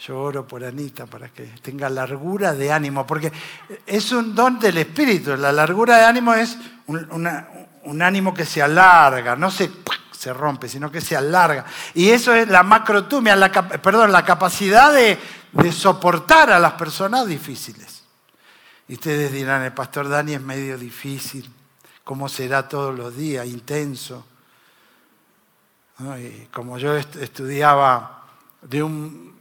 Yo 0.06 0.18
oro 0.18 0.46
por 0.46 0.64
Anita 0.64 1.04
para 1.06 1.28
que 1.28 1.44
tenga 1.62 1.90
largura 1.90 2.54
de 2.54 2.72
ánimo, 2.72 3.06
porque 3.06 3.30
es 3.86 4.12
un 4.12 4.34
don 4.34 4.58
del 4.58 4.78
Espíritu. 4.78 5.36
La 5.36 5.52
largura 5.52 5.98
de 5.98 6.04
ánimo 6.04 6.32
es 6.32 6.56
un, 6.86 8.02
ánimo 8.02 8.32
que 8.32 8.46
se 8.46 8.62
alarga, 8.62 9.36
no 9.36 9.50
se, 9.50 9.70
se, 10.10 10.32
rompe, 10.32 10.68
sino 10.68 10.90
que 10.90 11.02
se 11.02 11.16
alarga. 11.16 11.66
Y 11.92 12.08
eso 12.08 12.34
es 12.34 12.48
la 12.48 12.62
macrotumia, 12.62 13.36
la, 13.36 13.50
perdón, 13.52 14.10
la 14.10 14.24
capacidad 14.24 14.90
de, 14.92 15.18
de 15.52 15.72
soportar 15.72 16.50
a 16.50 16.58
las 16.58 16.72
personas 16.74 17.26
difíciles. 17.26 18.04
Y 18.88 18.94
ustedes 18.94 19.30
dirán, 19.32 19.62
el 19.62 19.72
pastor 19.72 20.08
Dani 20.08 20.34
es 20.34 20.40
medio 20.40 20.78
difícil, 20.78 21.48
¿cómo 22.04 22.28
será 22.28 22.68
todos 22.68 22.96
los 22.96 23.14
días? 23.16 23.46
Intenso. 23.46 24.26
Como 26.52 26.78
yo 26.78 26.96
estudiaba 26.96 28.24
de 28.62 28.82
un 28.82 29.34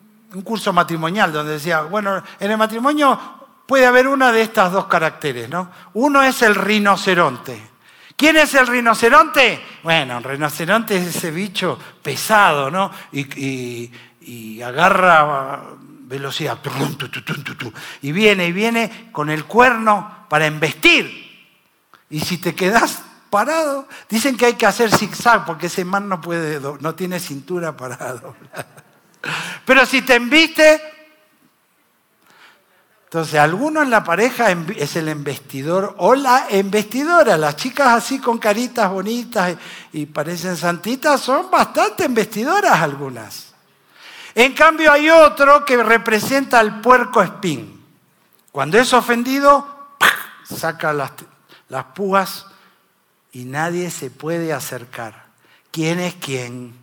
curso 0.44 0.72
matrimonial 0.74 1.34
donde 1.34 1.54
decía, 1.54 1.82
bueno, 1.82 2.22
en 2.40 2.52
el 2.52 2.58
matrimonio 2.58 3.40
puede 3.70 3.86
haber 3.86 4.08
una 4.08 4.32
de 4.32 4.42
estas 4.42 4.72
dos 4.72 4.88
caracteres, 4.88 5.48
¿no? 5.48 5.70
Uno 5.94 6.24
es 6.24 6.42
el 6.42 6.56
rinoceronte. 6.56 7.70
¿Quién 8.16 8.36
es 8.38 8.56
el 8.56 8.66
rinoceronte? 8.66 9.64
Bueno, 9.84 10.18
el 10.18 10.24
rinoceronte 10.24 10.98
es 10.98 11.16
ese 11.16 11.30
bicho 11.30 11.78
pesado, 12.02 12.72
¿no? 12.72 12.92
Y, 13.12 13.92
agarra 14.64 15.62
velocidad. 15.80 16.58
Y 18.02 18.12
viene 18.12 18.48
y 18.48 18.52
viene 18.52 19.10
con 19.12 19.30
el 19.30 19.46
cuerno 19.46 20.26
para 20.28 20.48
embestir. 20.48 21.48
Y 22.10 22.20
si 22.22 22.40
te 22.40 22.56
quedas 22.56 23.04
parado, 23.30 23.88
dicen 24.10 24.38
que 24.38 24.48
hay 24.48 24.54
que 24.54 24.66
hacer 24.66 24.96
zigzag 24.96 25.46
porque 25.46 25.68
ese 25.68 25.86
man 25.86 26.10
no 26.10 26.20
puede, 26.22 26.60
no 26.80 26.96
tiene 26.96 27.20
cintura 27.20 27.76
para 27.76 27.96
doblar. 28.14 28.68
Pero 29.66 29.86
si 29.86 30.02
te 30.02 30.16
embiste, 30.16 30.82
entonces 33.10 33.40
alguno 33.40 33.82
en 33.82 33.90
la 33.90 34.04
pareja 34.04 34.52
es 34.78 34.96
el 34.96 35.08
embestidor 35.08 35.96
o 35.98 36.14
la 36.14 36.46
embestidora. 36.50 37.38
Las 37.38 37.56
chicas 37.56 37.88
así 37.88 38.20
con 38.20 38.38
caritas 38.38 38.90
bonitas 38.92 39.58
y 39.92 40.06
parecen 40.06 40.56
santitas 40.56 41.20
son 41.20 41.50
bastante 41.50 42.06
embestidoras 42.06 42.80
algunas. 42.80 43.54
En 44.36 44.54
cambio 44.54 44.92
hay 44.92 45.10
otro 45.10 45.66
que 45.66 45.82
representa 45.82 46.60
al 46.60 46.82
puerco 46.82 47.22
espín. 47.22 47.84
Cuando 48.52 48.78
es 48.78 48.94
ofendido, 48.94 49.96
saca 50.44 50.94
las, 50.94 51.12
las 51.68 51.86
púas 51.86 52.46
y 53.32 53.46
nadie 53.46 53.92
se 53.92 54.10
puede 54.10 54.54
acercar. 54.54 55.26
¿Quién 55.72 56.00
es 56.00 56.16
quién? 56.16 56.74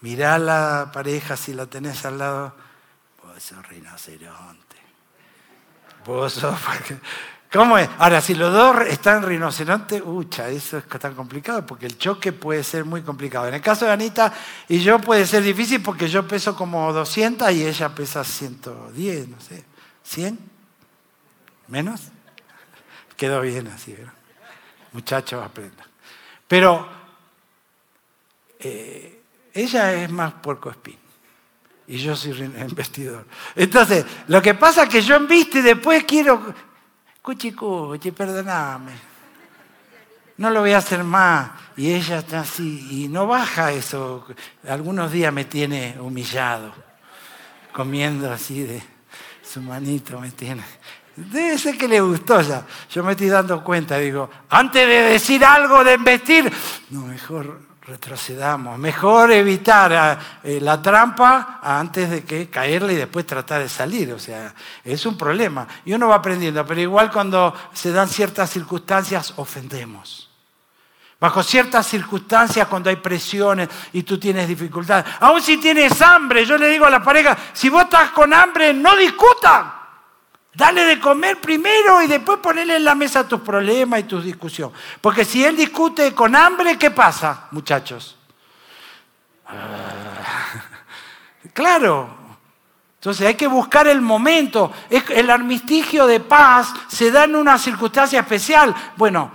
Mirá 0.00 0.38
la 0.38 0.90
pareja 0.92 1.36
si 1.36 1.52
la 1.52 1.66
tenés 1.66 2.04
al 2.04 2.18
lado. 2.18 2.54
Vos 3.22 3.42
sos 3.42 3.66
rinoceronte. 3.68 4.76
Vos 6.04 6.32
sos... 6.32 6.58
¿Cómo 7.52 7.78
es? 7.78 7.88
Ahora, 7.98 8.20
si 8.20 8.34
los 8.34 8.52
dos 8.52 8.86
están 8.88 9.22
rinoceronte, 9.22 10.02
ucha, 10.02 10.48
eso 10.48 10.78
es 10.78 10.86
tan 10.86 11.14
complicado 11.14 11.64
porque 11.64 11.86
el 11.86 11.96
choque 11.96 12.32
puede 12.32 12.64
ser 12.64 12.84
muy 12.84 13.02
complicado. 13.02 13.48
En 13.48 13.54
el 13.54 13.62
caso 13.62 13.86
de 13.86 13.92
Anita 13.92 14.32
y 14.68 14.80
yo 14.80 14.98
puede 14.98 15.26
ser 15.26 15.42
difícil 15.42 15.80
porque 15.80 16.08
yo 16.08 16.26
peso 16.26 16.56
como 16.56 16.92
200 16.92 17.50
y 17.52 17.66
ella 17.66 17.94
pesa 17.94 18.24
110, 18.24 19.28
no 19.28 19.40
sé. 19.40 19.64
¿100? 20.06 20.36
¿Menos? 21.68 22.02
Quedó 23.16 23.40
bien 23.40 23.68
así, 23.68 23.92
¿verdad? 23.92 24.15
Muchachos, 24.96 25.44
aprendan. 25.44 25.86
Pero 26.48 26.88
eh, 28.58 29.20
ella 29.52 29.92
es 29.92 30.10
más 30.10 30.32
puerco 30.32 30.70
espín. 30.70 30.96
Y 31.86 31.98
yo 31.98 32.16
soy 32.16 32.32
investidor. 32.40 33.26
Entonces, 33.54 34.06
lo 34.28 34.40
que 34.40 34.54
pasa 34.54 34.84
es 34.84 34.88
que 34.88 35.02
yo 35.02 35.16
enviste 35.16 35.58
y 35.58 35.62
después 35.62 36.04
quiero. 36.04 36.54
Cuchi, 37.20 37.52
cuchi, 37.52 38.10
perdoname. 38.10 38.92
No 40.38 40.48
lo 40.48 40.60
voy 40.60 40.72
a 40.72 40.78
hacer 40.78 41.04
más. 41.04 41.50
Y 41.76 41.92
ella 41.92 42.20
está 42.20 42.40
así. 42.40 43.04
Y 43.04 43.08
no 43.08 43.26
baja 43.26 43.72
eso. 43.72 44.26
Algunos 44.66 45.12
días 45.12 45.30
me 45.30 45.44
tiene 45.44 45.98
humillado. 46.00 46.72
Comiendo 47.70 48.32
así 48.32 48.62
de 48.62 48.82
su 49.42 49.60
manito, 49.60 50.18
me 50.18 50.30
tiene. 50.30 50.64
Debe 51.16 51.56
ser 51.56 51.78
que 51.78 51.88
le 51.88 52.00
gustó 52.00 52.42
ya. 52.42 52.64
Yo 52.90 53.02
me 53.02 53.12
estoy 53.12 53.28
dando 53.28 53.64
cuenta, 53.64 53.96
digo, 53.96 54.28
antes 54.50 54.86
de 54.86 55.02
decir 55.02 55.44
algo 55.44 55.82
de 55.82 55.94
investir, 55.94 56.52
no, 56.90 57.06
mejor 57.06 57.66
retrocedamos. 57.86 58.78
Mejor 58.78 59.30
evitar 59.30 60.18
eh, 60.42 60.60
la 60.60 60.82
trampa 60.82 61.60
antes 61.62 62.10
de 62.10 62.24
que 62.24 62.50
caerle 62.50 62.94
y 62.94 62.96
después 62.96 63.26
tratar 63.26 63.62
de 63.62 63.68
salir. 63.68 64.12
O 64.12 64.18
sea, 64.18 64.54
es 64.84 65.06
un 65.06 65.16
problema. 65.16 65.66
Y 65.84 65.92
uno 65.94 66.08
va 66.08 66.16
aprendiendo, 66.16 66.66
pero 66.66 66.80
igual 66.80 67.10
cuando 67.10 67.54
se 67.72 67.92
dan 67.92 68.08
ciertas 68.08 68.50
circunstancias, 68.50 69.34
ofendemos. 69.36 70.28
Bajo 71.18 71.42
ciertas 71.42 71.86
circunstancias, 71.86 72.68
cuando 72.68 72.90
hay 72.90 72.96
presiones 72.96 73.70
y 73.94 74.02
tú 74.02 74.18
tienes 74.18 74.48
dificultades. 74.48 75.06
Aún 75.20 75.40
si 75.40 75.56
tienes 75.56 76.02
hambre, 76.02 76.44
yo 76.44 76.58
le 76.58 76.68
digo 76.68 76.84
a 76.84 76.90
la 76.90 77.02
pareja, 77.02 77.38
si 77.54 77.70
vos 77.70 77.84
estás 77.84 78.10
con 78.10 78.34
hambre, 78.34 78.74
no 78.74 78.94
discutan. 78.96 79.75
Dale 80.56 80.84
de 80.84 80.98
comer 80.98 81.38
primero 81.38 82.02
y 82.02 82.06
después 82.06 82.38
ponerle 82.38 82.76
en 82.76 82.84
la 82.84 82.94
mesa 82.94 83.28
tus 83.28 83.40
problemas 83.42 84.00
y 84.00 84.04
tus 84.04 84.24
discusiones. 84.24 84.78
Porque 85.02 85.22
si 85.22 85.44
él 85.44 85.54
discute 85.54 86.14
con 86.14 86.34
hambre, 86.34 86.78
¿qué 86.78 86.90
pasa, 86.90 87.48
muchachos? 87.50 88.16
Ah, 89.46 90.62
claro. 91.52 92.08
Entonces 92.94 93.26
hay 93.26 93.34
que 93.34 93.46
buscar 93.46 93.86
el 93.86 94.00
momento. 94.00 94.72
El 94.88 95.28
armisticio 95.28 96.06
de 96.06 96.20
paz 96.20 96.72
se 96.88 97.10
da 97.10 97.24
en 97.24 97.36
una 97.36 97.58
circunstancia 97.58 98.20
especial. 98.20 98.74
Bueno, 98.96 99.30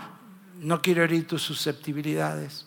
no 0.55 0.81
quiero 0.81 1.03
herir 1.03 1.27
tus 1.27 1.43
susceptibilidades. 1.43 2.65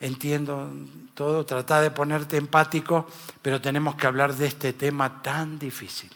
Entiendo 0.00 0.72
todo, 1.12 1.44
trata 1.44 1.82
de 1.82 1.90
ponerte 1.90 2.38
empático, 2.38 3.06
pero 3.42 3.60
tenemos 3.60 3.96
que 3.96 4.06
hablar 4.06 4.34
de 4.34 4.46
este 4.46 4.72
tema 4.72 5.20
tan 5.20 5.58
difícil. 5.58 6.10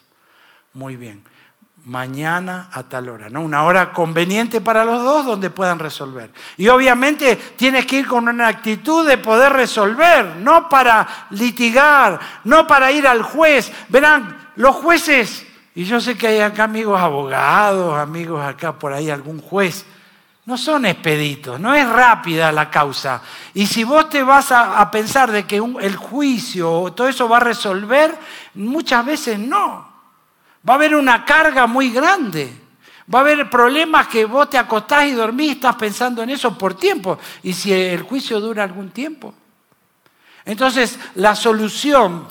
Muy 0.79 0.95
bien. 0.95 1.25
Mañana 1.87 2.69
a 2.73 2.85
tal 2.85 3.09
hora, 3.09 3.29
¿no? 3.29 3.41
Una 3.41 3.65
hora 3.65 3.93
conveniente 3.93 4.61
para 4.61 4.85
los 4.85 5.03
dos 5.03 5.27
donde 5.27 5.51
puedan 5.51 5.81
resolver. 5.81 6.31
Y 6.57 6.69
obviamente 6.69 7.35
tienes 7.57 7.85
que 7.85 7.97
ir 7.97 8.07
con 8.07 8.29
una 8.29 8.47
actitud 8.47 9.05
de 9.05 9.19
poder 9.19 9.55
resolver, 9.55 10.37
no 10.37 10.69
para 10.69 11.27
litigar, 11.31 12.21
no 12.45 12.65
para 12.69 12.93
ir 12.93 13.09
al 13.09 13.23
juez. 13.23 13.73
Verán, 13.89 14.53
los 14.55 14.77
jueces, 14.77 15.45
y 15.75 15.83
yo 15.83 16.01
sé 16.01 16.17
que 16.17 16.29
hay 16.29 16.39
acá 16.39 16.63
amigos 16.63 17.01
abogados, 17.01 17.99
amigos 17.99 18.41
acá 18.41 18.79
por 18.79 18.93
ahí, 18.93 19.11
algún 19.11 19.41
juez 19.41 19.85
no 20.47 20.57
son 20.57 20.87
expeditos, 20.87 21.59
no 21.59 21.75
es 21.75 21.87
rápida 21.87 22.53
la 22.53 22.71
causa. 22.71 23.21
Y 23.53 23.67
si 23.67 23.85
vos 23.85 24.09
te 24.09 24.23
vas 24.23 24.51
a, 24.51 24.91
pensar 24.91 25.31
de 25.31 25.45
que 25.45 25.57
el 25.57 25.97
juicio 25.97 26.73
o 26.73 26.93
todo 26.93 27.09
eso 27.09 27.29
va 27.29 27.37
a 27.37 27.41
resolver, 27.41 28.17
muchas 28.55 29.05
veces 29.05 29.39
no. 29.39 29.88
Va 30.67 30.75
a 30.75 30.77
haber 30.77 30.95
una 30.95 31.25
carga 31.25 31.67
muy 31.67 31.91
grande. 31.91 32.51
Va 33.13 33.21
a 33.21 33.23
haber 33.23 33.51
problemas 33.51 34.09
que 34.09 34.25
vos 34.25 34.49
te 34.49 34.59
acostás 34.59 35.07
y 35.07 35.13
dormís 35.13 35.53
estás 35.53 35.77
pensando 35.77 36.23
en 36.23 36.31
eso 36.31 36.57
por 36.57 36.75
tiempo. 36.75 37.19
Y 37.43 37.53
si 37.53 37.73
el 37.73 38.03
juicio 38.03 38.41
dura 38.41 38.65
algún 38.65 38.91
tiempo. 38.91 39.35
Entonces, 40.45 40.99
la 41.15 41.35
solución 41.35 42.27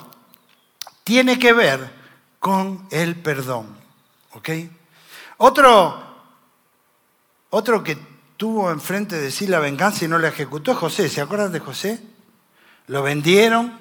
tiene 1.04 1.38
que 1.38 1.52
ver 1.52 1.90
con 2.38 2.86
el 2.90 3.16
perdón. 3.16 3.76
¿Ok? 4.32 4.50
Otro 5.38 6.08
otro 7.50 7.82
que 7.82 7.96
tuvo 8.36 8.70
enfrente 8.70 9.16
de 9.16 9.30
sí 9.30 9.46
la 9.46 9.58
venganza 9.58 10.04
y 10.04 10.08
no 10.08 10.18
la 10.18 10.28
ejecutó 10.28 10.72
es 10.72 10.78
José. 10.78 11.08
¿Se 11.08 11.20
acuerdan 11.20 11.52
de 11.52 11.60
José? 11.60 12.00
Lo 12.86 13.02
vendieron, 13.02 13.78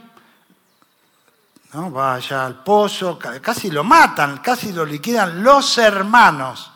¿no? 1.77 1.91
va 1.91 2.15
allá 2.15 2.43
al 2.43 2.63
pozo, 2.63 3.19
casi 3.39 3.69
lo 3.69 3.83
matan, 3.83 4.39
casi 4.39 4.71
lo 4.71 4.83
liquidan 4.83 5.43
los 5.43 5.77
hermanos. 5.77 6.71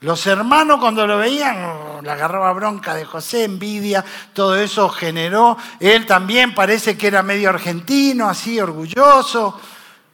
Los 0.00 0.26
hermanos 0.26 0.80
cuando 0.80 1.06
lo 1.06 1.18
veían, 1.18 1.62
oh, 1.62 2.00
le 2.02 2.10
agarraba 2.10 2.50
bronca 2.54 2.94
de 2.94 3.04
José, 3.04 3.44
envidia, 3.44 4.02
todo 4.32 4.56
eso 4.56 4.88
generó. 4.88 5.58
Él 5.78 6.06
también 6.06 6.54
parece 6.54 6.96
que 6.96 7.08
era 7.08 7.22
medio 7.22 7.50
argentino, 7.50 8.30
así 8.30 8.58
orgulloso 8.58 9.60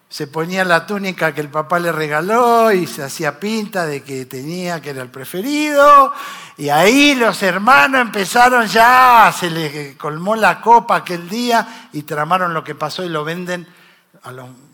se 0.09 0.29
ponía 0.29 0.65
la 0.65 0.87
túnica 0.87 1.35
que 1.35 1.41
el 1.41 1.49
papá 1.49 1.79
le 1.81 1.91
regaló 1.91 2.71
y 2.71 2.87
se 2.87 3.03
hacía 3.03 3.41
pinta 3.41 3.85
de 3.87 4.03
que 4.03 4.25
tenía, 4.25 4.81
que 4.81 4.91
era 4.91 5.03
el 5.03 5.11
preferido. 5.11 6.13
Y 6.57 6.69
ahí 6.69 7.15
los 7.15 7.43
hermanos 7.43 8.01
empezaron 8.01 8.67
ya, 8.67 9.35
se 9.37 9.51
les 9.51 9.97
colmó 9.97 10.37
la 10.37 10.61
copa 10.61 10.97
aquel 10.97 11.29
día 11.29 11.89
y 11.93 12.03
tramaron 12.03 12.55
lo 12.55 12.63
que 12.63 12.75
pasó 12.75 13.05
y 13.05 13.09
lo 13.09 13.25
venden. 13.25 13.67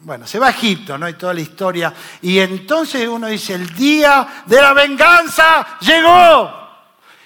Bueno, 0.03 0.27
se 0.27 0.39
va 0.39 0.49
a 0.49 0.51
Egipto, 0.51 0.99
¿no? 0.99 1.09
Y 1.09 1.15
toda 1.15 1.35
la 1.35 1.41
historia. 1.41 1.93
Y 2.23 2.39
entonces 2.39 3.07
uno 3.09 3.27
dice, 3.27 3.55
el 3.55 3.75
día 3.75 4.45
de 4.47 4.61
la 4.61 4.73
venganza 4.73 5.79
llegó. 5.81 6.63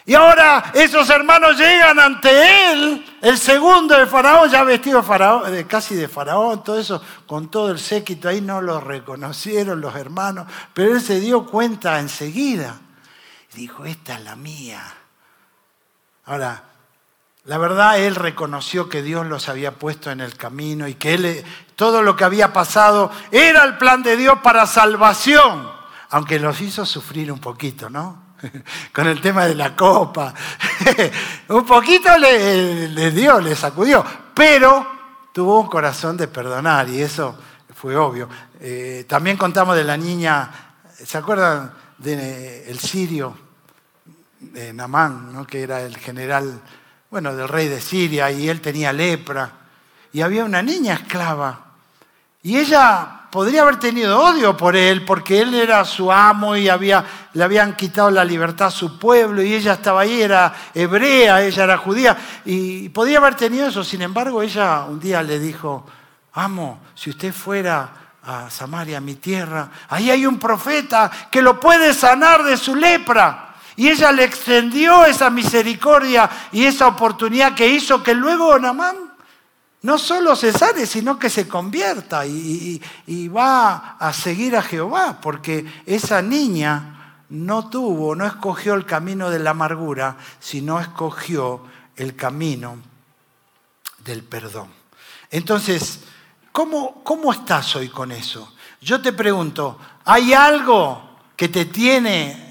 Y 0.08 0.14
ahora 0.14 0.70
esos 0.72 1.10
hermanos 1.10 1.58
llegan 1.58 1.98
ante 1.98 2.70
él, 2.70 3.18
el 3.20 3.36
segundo 3.36 3.98
de 3.98 4.06
Faraón, 4.06 4.48
ya 4.48 4.62
vestido 4.62 5.02
de 5.50 5.66
casi 5.66 5.96
de 5.96 6.06
Faraón, 6.06 6.62
todo 6.62 6.78
eso, 6.78 7.02
con 7.26 7.50
todo 7.50 7.72
el 7.72 7.80
séquito, 7.80 8.28
ahí 8.28 8.40
no 8.40 8.60
lo 8.60 8.80
reconocieron 8.80 9.80
los 9.80 9.96
hermanos, 9.96 10.46
pero 10.72 10.94
él 10.94 11.00
se 11.00 11.18
dio 11.18 11.44
cuenta 11.44 11.98
enseguida. 11.98 12.78
Dijo, 13.54 13.84
esta 13.84 14.14
es 14.14 14.20
la 14.20 14.36
mía. 14.36 14.80
Ahora, 16.26 16.62
la 17.46 17.58
verdad, 17.58 17.98
él 18.00 18.16
reconoció 18.16 18.88
que 18.88 19.02
Dios 19.02 19.24
los 19.24 19.48
había 19.48 19.72
puesto 19.72 20.10
en 20.10 20.20
el 20.20 20.36
camino 20.36 20.88
y 20.88 20.94
que 20.94 21.14
él, 21.14 21.44
todo 21.76 22.02
lo 22.02 22.16
que 22.16 22.24
había 22.24 22.52
pasado 22.52 23.10
era 23.30 23.62
el 23.62 23.78
plan 23.78 24.02
de 24.02 24.16
Dios 24.16 24.40
para 24.42 24.66
salvación, 24.66 25.70
aunque 26.10 26.40
los 26.40 26.60
hizo 26.60 26.84
sufrir 26.84 27.30
un 27.30 27.38
poquito, 27.38 27.88
¿no? 27.88 28.26
con 28.92 29.06
el 29.06 29.20
tema 29.20 29.46
de 29.46 29.54
la 29.54 29.76
copa. 29.76 30.34
un 31.48 31.64
poquito 31.64 32.18
le, 32.18 33.10
dio, 33.12 33.40
le 33.40 33.54
sacudió, 33.54 34.04
pero 34.34 34.84
tuvo 35.32 35.60
un 35.60 35.68
corazón 35.68 36.16
de 36.16 36.26
perdonar 36.26 36.88
y 36.88 37.00
eso 37.00 37.38
fue 37.76 37.96
obvio. 37.96 38.28
Eh, 38.60 39.04
también 39.08 39.36
contamos 39.36 39.76
de 39.76 39.84
la 39.84 39.96
niña, 39.96 40.50
¿se 40.92 41.16
acuerdan 41.16 41.72
del 41.98 42.78
sirio, 42.80 43.36
de 44.40 44.72
Namán, 44.72 45.46
que 45.46 45.62
era 45.62 45.82
el 45.82 45.96
general, 45.96 46.60
bueno, 47.10 47.34
del 47.34 47.48
rey 47.48 47.68
de 47.68 47.80
Siria 47.80 48.30
y 48.30 48.48
él 48.48 48.60
tenía 48.60 48.92
lepra? 48.92 49.50
Y 50.12 50.22
había 50.22 50.44
una 50.44 50.62
niña 50.62 50.94
esclava 50.94 51.66
y 52.46 52.58
ella 52.58 53.22
podría 53.32 53.62
haber 53.62 53.80
tenido 53.80 54.22
odio 54.22 54.56
por 54.56 54.76
él 54.76 55.04
porque 55.04 55.40
él 55.40 55.52
era 55.52 55.84
su 55.84 56.12
amo 56.12 56.54
y 56.54 56.68
había, 56.68 57.04
le 57.32 57.42
habían 57.42 57.74
quitado 57.74 58.08
la 58.08 58.24
libertad 58.24 58.68
a 58.68 58.70
su 58.70 59.00
pueblo 59.00 59.42
y 59.42 59.52
ella 59.52 59.72
estaba 59.72 60.02
ahí, 60.02 60.22
era 60.22 60.54
hebrea, 60.72 61.42
ella 61.42 61.64
era 61.64 61.76
judía 61.76 62.16
y 62.44 62.88
podría 62.90 63.18
haber 63.18 63.34
tenido 63.34 63.66
eso. 63.66 63.82
Sin 63.82 64.00
embargo, 64.00 64.42
ella 64.42 64.84
un 64.84 65.00
día 65.00 65.24
le 65.24 65.40
dijo, 65.40 65.84
amo, 66.34 66.78
si 66.94 67.10
usted 67.10 67.32
fuera 67.32 67.90
a 68.22 68.48
Samaria, 68.48 69.00
mi 69.00 69.16
tierra, 69.16 69.68
ahí 69.88 70.08
hay 70.08 70.24
un 70.24 70.38
profeta 70.38 71.10
que 71.28 71.42
lo 71.42 71.58
puede 71.58 71.92
sanar 71.94 72.44
de 72.44 72.56
su 72.56 72.76
lepra. 72.76 73.45
Y 73.76 73.88
ella 73.88 74.10
le 74.10 74.24
extendió 74.24 75.04
esa 75.04 75.28
misericordia 75.28 76.28
y 76.50 76.64
esa 76.64 76.88
oportunidad 76.88 77.54
que 77.54 77.68
hizo 77.68 78.02
que 78.02 78.14
luego 78.14 78.58
Namán 78.58 78.96
no 79.82 79.98
solo 79.98 80.34
se 80.34 80.52
sane, 80.52 80.86
sino 80.86 81.18
que 81.18 81.30
se 81.30 81.46
convierta 81.46 82.26
y, 82.26 82.80
va 83.28 83.96
a 83.98 84.12
seguir 84.12 84.56
a 84.56 84.62
Jehová, 84.62 85.20
porque 85.20 85.64
esa 85.86 86.22
niña 86.22 87.22
no 87.28 87.68
tuvo, 87.68 88.16
no 88.16 88.26
escogió 88.26 88.74
el 88.74 88.84
camino 88.84 89.30
de 89.30 89.38
la 89.38 89.50
amargura, 89.50 90.16
sino 90.40 90.80
escogió 90.80 91.62
el 91.94 92.16
camino 92.16 92.78
del 94.04 94.24
perdón. 94.24 94.70
Entonces, 95.30 96.00
¿cómo, 96.50 97.04
¿cómo 97.04 97.32
estás 97.32 97.76
hoy 97.76 97.88
con 97.88 98.10
eso? 98.10 98.54
Yo 98.80 99.00
te 99.00 99.12
pregunto, 99.12 99.78
¿hay 100.04 100.32
algo 100.32 101.18
que 101.36 101.48
te 101.48 101.66
tiene 101.66 102.45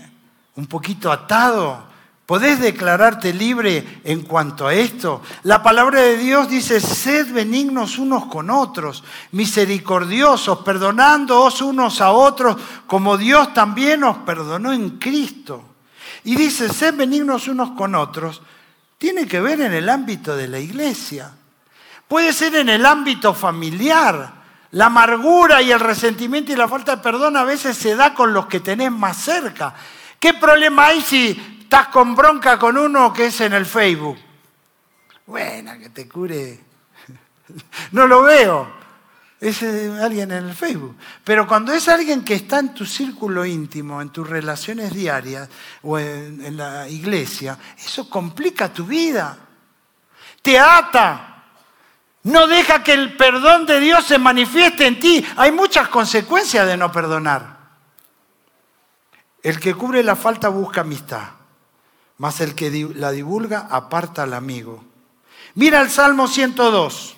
un 0.55 0.67
poquito 0.67 1.11
atado? 1.11 1.83
¿Podés 2.25 2.59
declararte 2.59 3.31
libre 3.33 4.01
en 4.03 4.23
cuanto 4.23 4.65
a 4.65 4.73
esto? 4.73 5.21
La 5.43 5.61
palabra 5.61 6.01
de 6.01 6.17
Dios 6.17 6.49
dice, 6.49 6.79
sed 6.81 7.31
benignos 7.31 7.99
unos 7.99 8.25
con 8.25 8.49
otros, 8.49 9.03
misericordiosos, 9.31 10.59
perdonándoos 10.59 11.61
unos 11.61 12.01
a 12.01 12.11
otros, 12.11 12.57
como 12.87 13.17
Dios 13.17 13.53
también 13.53 14.03
os 14.03 14.17
perdonó 14.19 14.73
en 14.73 14.97
Cristo. 14.97 15.63
Y 16.23 16.35
dice, 16.35 16.67
sed 16.67 16.95
benignos 16.95 17.47
unos 17.47 17.71
con 17.71 17.93
otros, 17.93 18.41
tiene 18.97 19.27
que 19.27 19.39
ver 19.39 19.61
en 19.61 19.73
el 19.73 19.87
ámbito 19.87 20.35
de 20.35 20.47
la 20.47 20.57
iglesia. 20.57 21.31
Puede 22.07 22.33
ser 22.33 22.55
en 22.55 22.69
el 22.69 22.87
ámbito 22.87 23.35
familiar. 23.35 24.33
La 24.71 24.87
amargura 24.87 25.61
y 25.61 25.71
el 25.71 25.79
resentimiento 25.79 26.51
y 26.51 26.55
la 26.55 26.67
falta 26.67 26.95
de 26.95 27.03
perdón 27.03 27.37
a 27.37 27.43
veces 27.43 27.77
se 27.77 27.95
da 27.95 28.15
con 28.15 28.33
los 28.33 28.47
que 28.47 28.59
tenés 28.59 28.91
más 28.91 29.17
cerca. 29.17 29.75
¿Qué 30.19 30.33
problema 30.33 30.87
hay 30.87 31.01
si 31.01 31.55
Estás 31.65 31.87
con 31.87 32.13
bronca 32.13 32.59
con 32.59 32.77
uno 32.77 33.11
que 33.11 33.25
es 33.25 33.41
en 33.41 33.53
el 33.53 33.65
Facebook. 33.65 34.19
Buena, 35.25 35.79
que 35.79 35.89
te 35.89 36.07
cure. 36.07 36.59
No 37.91 38.05
lo 38.05 38.21
veo. 38.21 38.71
Es 39.41 39.63
eh, 39.63 39.91
alguien 39.99 40.31
en 40.31 40.45
el 40.45 40.53
Facebook. 40.53 40.95
Pero 41.23 41.47
cuando 41.47 41.73
es 41.73 41.87
alguien 41.87 42.23
que 42.23 42.35
está 42.35 42.59
en 42.59 42.75
tu 42.75 42.85
círculo 42.85 43.45
íntimo, 43.47 43.99
en 43.99 44.09
tus 44.09 44.29
relaciones 44.29 44.93
diarias 44.93 45.49
o 45.81 45.97
en, 45.97 46.45
en 46.45 46.55
la 46.55 46.87
iglesia, 46.87 47.57
eso 47.77 48.07
complica 48.07 48.71
tu 48.71 48.85
vida. 48.85 49.35
Te 50.43 50.59
ata. 50.59 51.45
No 52.23 52.45
deja 52.45 52.83
que 52.83 52.93
el 52.93 53.17
perdón 53.17 53.65
de 53.65 53.79
Dios 53.79 54.05
se 54.05 54.19
manifieste 54.19 54.85
en 54.85 54.99
ti. 54.99 55.25
Hay 55.35 55.51
muchas 55.51 55.87
consecuencias 55.87 56.67
de 56.67 56.77
no 56.77 56.91
perdonar. 56.91 57.54
El 59.45 59.59
que 59.59 59.73
cubre 59.73 60.03
la 60.03 60.15
falta 60.15 60.49
busca 60.49 60.81
amistad 60.81 61.29
mas 62.17 62.39
el 62.41 62.55
que 62.55 62.89
la 62.95 63.11
divulga 63.11 63.67
aparta 63.69 64.23
al 64.23 64.33
amigo. 64.33 64.83
Mira 65.55 65.81
el 65.81 65.89
Salmo 65.89 66.27
102. 66.27 67.15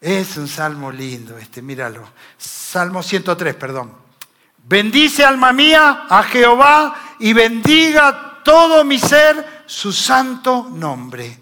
Es 0.00 0.36
un 0.36 0.46
salmo 0.46 0.92
lindo 0.92 1.36
este, 1.36 1.60
míralo. 1.60 2.08
Salmo 2.36 3.02
103, 3.02 3.54
perdón. 3.56 3.92
Bendice 4.64 5.24
alma 5.24 5.52
mía 5.52 6.06
a 6.08 6.22
Jehová 6.22 7.16
y 7.18 7.32
bendiga 7.32 8.40
todo 8.44 8.84
mi 8.84 8.98
ser 8.98 9.64
su 9.66 9.92
santo 9.92 10.68
nombre. 10.70 11.36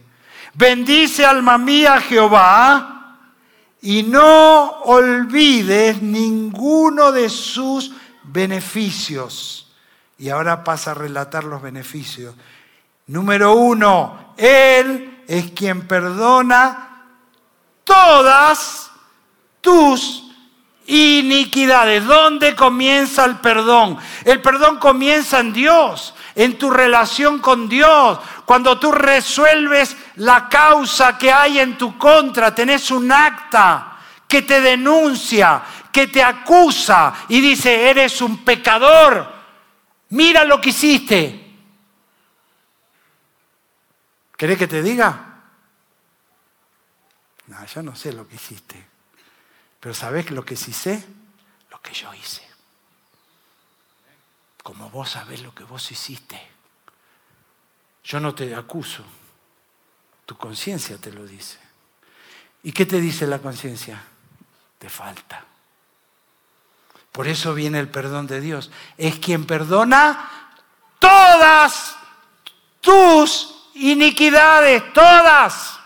Bendice 0.54 1.26
alma 1.26 1.58
mía 1.58 1.94
a 1.94 2.00
Jehová 2.00 3.18
y 3.82 4.02
no 4.04 4.80
olvides 4.84 6.00
ninguno 6.00 7.12
de 7.12 7.28
sus 7.28 7.92
beneficios 8.22 9.65
y 10.18 10.28
ahora 10.30 10.64
pasa 10.64 10.92
a 10.92 10.94
relatar 10.94 11.44
los 11.44 11.60
beneficios. 11.60 12.34
Número 13.06 13.54
uno, 13.54 14.34
Él 14.36 15.24
es 15.28 15.50
quien 15.52 15.86
perdona 15.86 17.04
todas 17.84 18.90
tus 19.60 20.24
iniquidades. 20.86 22.04
¿Dónde 22.04 22.54
comienza 22.54 23.24
el 23.24 23.36
perdón? 23.36 23.98
El 24.24 24.40
perdón 24.40 24.78
comienza 24.78 25.40
en 25.40 25.52
Dios, 25.52 26.14
en 26.34 26.58
tu 26.58 26.70
relación 26.70 27.38
con 27.38 27.68
Dios. 27.68 28.18
Cuando 28.44 28.78
tú 28.78 28.92
resuelves 28.92 29.96
la 30.16 30.48
causa 30.48 31.18
que 31.18 31.30
hay 31.32 31.58
en 31.58 31.76
tu 31.76 31.98
contra, 31.98 32.54
tenés 32.54 32.90
un 32.90 33.10
acta 33.12 33.98
que 34.26 34.42
te 34.42 34.60
denuncia, 34.60 35.62
que 35.92 36.08
te 36.08 36.22
acusa 36.22 37.14
y 37.28 37.40
dice, 37.40 37.88
eres 37.88 38.20
un 38.20 38.44
pecador, 38.44 39.35
mira 40.16 40.44
lo 40.44 40.60
que 40.60 40.70
hiciste. 40.70 41.42
¿Querés 44.36 44.58
que 44.58 44.66
te 44.66 44.82
diga? 44.82 45.42
No, 47.46 47.64
yo 47.66 47.82
no 47.82 47.94
sé 47.94 48.12
lo 48.12 48.26
que 48.26 48.36
hiciste. 48.36 48.84
Pero 49.78 49.94
¿sabés 49.94 50.30
lo 50.30 50.44
que 50.44 50.56
sí 50.56 50.72
sé? 50.72 51.04
Lo 51.70 51.80
que 51.80 51.92
yo 51.92 52.12
hice. 52.14 52.42
Como 54.62 54.90
vos 54.90 55.10
sabés 55.10 55.42
lo 55.42 55.54
que 55.54 55.64
vos 55.64 55.90
hiciste. 55.90 56.40
Yo 58.02 58.18
no 58.18 58.34
te 58.34 58.54
acuso. 58.54 59.04
Tu 60.24 60.36
conciencia 60.36 60.98
te 60.98 61.12
lo 61.12 61.24
dice. 61.24 61.58
¿Y 62.64 62.72
qué 62.72 62.84
te 62.84 63.00
dice 63.00 63.26
la 63.26 63.38
conciencia? 63.38 64.02
Te 64.78 64.88
falta. 64.88 65.44
Por 67.16 67.28
eso 67.28 67.54
viene 67.54 67.78
el 67.78 67.88
perdón 67.88 68.26
de 68.26 68.42
Dios. 68.42 68.70
Es 68.98 69.18
quien 69.18 69.46
perdona 69.46 70.52
todas 70.98 71.96
tus 72.82 73.70
iniquidades, 73.72 74.92
todas. 74.92 75.78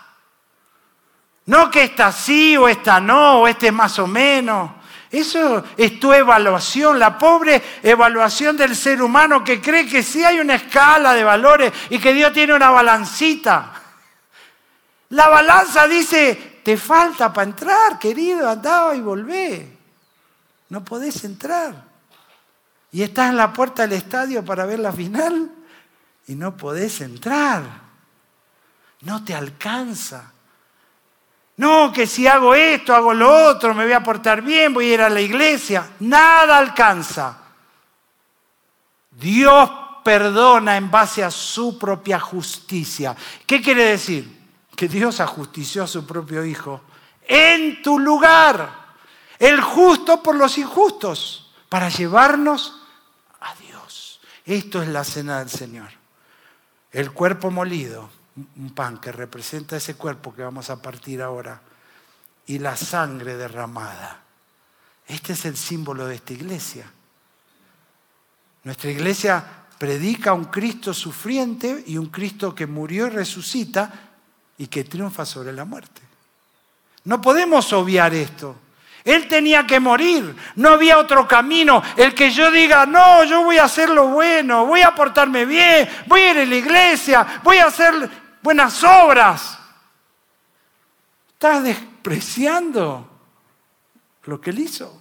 No 1.47 1.71
que 1.71 1.85
esta 1.85 2.11
sí 2.11 2.57
o 2.57 2.67
esta 2.67 2.99
no, 2.99 3.43
o 3.43 3.47
este 3.47 3.71
más 3.71 3.97
o 4.01 4.09
menos. 4.09 4.73
Eso 5.09 5.63
es 5.77 6.01
tu 6.01 6.13
evaluación, 6.13 6.99
la 6.99 7.17
pobre 7.17 7.63
evaluación 7.81 8.57
del 8.57 8.75
ser 8.75 9.01
humano 9.01 9.45
que 9.45 9.61
cree 9.61 9.87
que 9.87 10.03
sí 10.03 10.25
hay 10.25 10.41
una 10.41 10.57
escala 10.57 11.15
de 11.15 11.23
valores 11.23 11.73
y 11.91 12.01
que 12.01 12.13
Dios 12.13 12.33
tiene 12.33 12.55
una 12.55 12.71
balancita. 12.71 13.73
La 15.11 15.29
balanza 15.29 15.87
dice, 15.87 16.61
te 16.65 16.77
falta 16.77 17.33
para 17.33 17.49
entrar, 17.49 18.01
querido, 18.01 18.51
andaba 18.51 18.97
y 18.97 19.01
volvé. 19.01 19.80
No 20.71 20.83
podés 20.85 21.25
entrar. 21.25 21.85
Y 22.91 23.03
estás 23.03 23.31
en 23.31 23.37
la 23.37 23.53
puerta 23.53 23.83
del 23.83 23.93
estadio 23.93 24.45
para 24.45 24.65
ver 24.65 24.79
la 24.79 24.93
final 24.93 25.51
y 26.27 26.35
no 26.35 26.57
podés 26.57 27.03
entrar. 27.03 27.63
No 29.03 29.25
te 29.25 29.35
alcanza. 29.35 30.33
No, 31.57 31.93
que 31.93 32.07
si 32.07 32.27
hago 32.27 32.55
esto, 32.55 32.95
hago 32.95 33.13
lo 33.13 33.49
otro, 33.49 33.75
me 33.75 33.85
voy 33.85 33.93
a 33.93 34.03
portar 34.03 34.41
bien, 34.41 34.73
voy 34.73 34.91
a 34.91 34.95
ir 34.95 35.01
a 35.03 35.11
la 35.11 35.21
iglesia. 35.21 35.87
Nada 36.01 36.57
alcanza. 36.57 37.39
Dios 39.11 39.71
perdona 40.03 40.77
en 40.77 40.91
base 40.91 41.23
a 41.23 41.31
su 41.31 41.79
propia 41.79 42.19
justicia. 42.19 43.15
¿Qué 43.47 43.61
quiere 43.61 43.85
decir? 43.85 44.41
Que 44.75 44.89
Dios 44.89 45.21
ajustició 45.21 45.85
a 45.85 45.87
su 45.87 46.07
propio 46.07 46.45
Hijo 46.45 46.81
en 47.31 47.81
tu 47.81 48.01
lugar, 48.01 48.80
el 49.41 49.61
justo 49.61 50.23
por 50.23 50.37
los 50.37 50.57
injustos, 50.57 51.51
para 51.69 51.89
llevarnos 51.89 52.81
a 53.41 53.53
Dios. 53.57 54.21
Esto 54.45 54.81
es 54.81 54.89
la 54.89 55.03
cena 55.03 55.41
del 55.41 55.51
Señor. 55.51 55.89
El 56.93 57.11
cuerpo 57.11 57.51
molido 57.51 58.09
un 58.57 58.71
pan 58.75 58.99
que 58.99 59.13
representa 59.13 59.77
ese 59.77 59.95
cuerpo 59.95 60.35
que 60.35 60.43
vamos 60.43 60.71
a 60.71 60.81
partir 60.81 61.23
ahora, 61.23 61.61
y 62.47 62.59
la 62.59 62.77
sangre 62.77 63.37
derramada. 63.37 64.23
Este 65.07 65.35
es 65.35 65.45
el 65.45 65.57
símbolo 65.57 66.07
de 66.07 66.17
esta 66.17 66.33
iglesia. 66.33 66.91
Nuestra 68.65 68.91
iglesia 68.91 69.45
predica 69.79 70.33
un 70.33 70.47
Cristo 70.47 70.93
sufriente 70.93 71.85
y 71.87 71.97
un 71.97 72.07
Cristo 72.07 72.55
que 72.55 72.67
murió 72.67 73.07
y 73.07 73.11
resucita 73.11 74.11
y 74.59 74.67
que 74.67 74.85
triunfa 74.85 75.25
sobre 75.25 75.53
la 75.53 75.65
muerte. 75.65 76.03
No 77.05 77.21
podemos 77.21 77.73
obviar 77.73 78.15
esto. 78.15 78.57
Él 79.05 79.29
tenía 79.29 79.67
que 79.67 79.81
morir, 79.81 80.37
no 80.57 80.71
había 80.71 80.99
otro 80.99 81.27
camino. 81.27 81.83
El 81.97 82.15
que 82.15 82.31
yo 82.31 82.51
diga, 82.51 82.87
no, 82.87 83.25
yo 83.25 83.43
voy 83.43 83.59
a 83.59 83.65
hacer 83.65 83.89
lo 83.89 84.09
bueno, 84.09 84.67
voy 84.67 84.83
a 84.83 84.95
portarme 84.95 85.45
bien, 85.45 85.89
voy 86.07 86.21
a 86.21 86.31
ir 86.33 86.39
a 86.39 86.45
la 86.45 86.57
iglesia, 86.57 87.27
voy 87.43 87.59
a 87.59 87.67
hacer 87.67 88.11
buenas 88.43 88.83
obras. 88.85 89.59
Estás 91.33 91.63
despreciando 91.63 93.09
lo 94.25 94.41
que 94.41 94.51
él 94.51 94.59
hizo. 94.59 95.01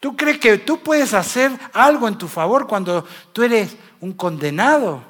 ¿Tú 0.00 0.16
crees 0.16 0.40
que 0.40 0.58
tú 0.58 0.82
puedes 0.82 1.14
hacer 1.14 1.52
algo 1.72 2.08
en 2.08 2.18
tu 2.18 2.26
favor 2.26 2.66
cuando 2.66 3.06
tú 3.32 3.44
eres 3.44 3.76
un 4.00 4.12
condenado? 4.14 5.04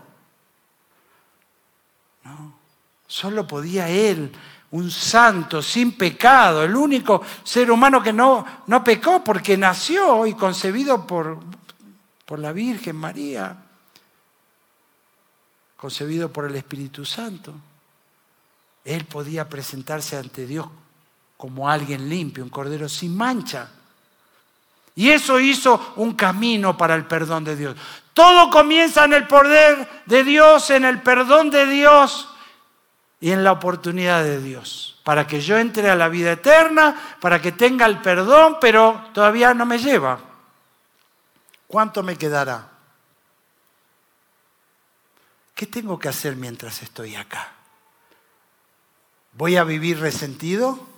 No, 2.25 2.55
solo 3.07 3.47
podía 3.47 3.89
él, 3.89 4.31
un 4.73 4.91
santo, 4.91 5.63
sin 5.63 5.93
pecado, 5.93 6.63
el 6.65 6.75
único 6.75 7.23
ser 7.45 7.71
humano 7.71 8.03
que 8.03 8.13
no, 8.13 8.45
no 8.67 8.83
pecó 8.83 9.23
porque 9.23 9.57
nació 9.57 10.27
y 10.27 10.35
concebido 10.35 11.07
por, 11.07 11.39
por 12.25 12.39
la 12.39 12.53
Virgen 12.53 12.97
María 12.97 13.57
concebido 15.83 16.33
por 16.33 16.45
el 16.45 16.55
Espíritu 16.55 17.05
Santo. 17.05 17.53
Él 18.85 19.05
podía 19.05 19.49
presentarse 19.49 20.17
ante 20.17 20.47
Dios 20.47 20.69
como 21.37 21.69
alguien 21.69 22.09
limpio, 22.09 22.45
un 22.45 22.51
cordero 22.51 22.89
sin 22.89 23.17
mancha. 23.17 23.69
Y 24.95 25.11
eso 25.11 25.41
hizo 25.41 25.95
un 25.97 26.15
camino 26.15 26.77
para 26.77 26.95
el 26.95 27.07
perdón 27.07 27.43
de 27.43 27.57
Dios. 27.57 27.77
Todo 28.15 28.49
comienza 28.51 29.07
en 29.07 29.15
el 29.15 29.27
poder 29.27 30.05
de 30.07 30.23
Dios, 30.23 30.71
en 30.71 30.85
el 30.85 31.03
perdón 31.03 31.51
de 31.51 31.67
Dios 31.67 32.29
y 33.23 33.31
en 33.31 33.43
la 33.43 33.53
oportunidad 33.53 34.23
de 34.23 34.43
Dios. 34.43 35.01
Para 35.03 35.27
que 35.27 35.41
yo 35.41 35.57
entre 35.57 35.89
a 35.89 35.97
la 35.97 36.11
vida 36.11 36.33
eterna, 36.33 37.17
para 37.21 37.41
que 37.41 37.53
tenga 37.53 37.87
el 37.87 38.03
perdón, 38.03 38.59
pero 38.61 39.07
todavía 39.15 39.55
no 39.55 39.65
me 39.65 39.79
lleva. 39.79 40.19
¿Cuánto 41.67 42.03
me 42.03 42.17
quedará? 42.17 42.69
¿qué 45.63 45.67
tengo 45.69 45.97
que 45.97 46.09
hacer 46.09 46.35
mientras 46.35 46.83
estoy 46.83 47.15
acá? 47.15 47.53
¿Voy 49.35 49.57
a 49.57 49.63
vivir 49.63 50.01
resentido? 50.01 50.89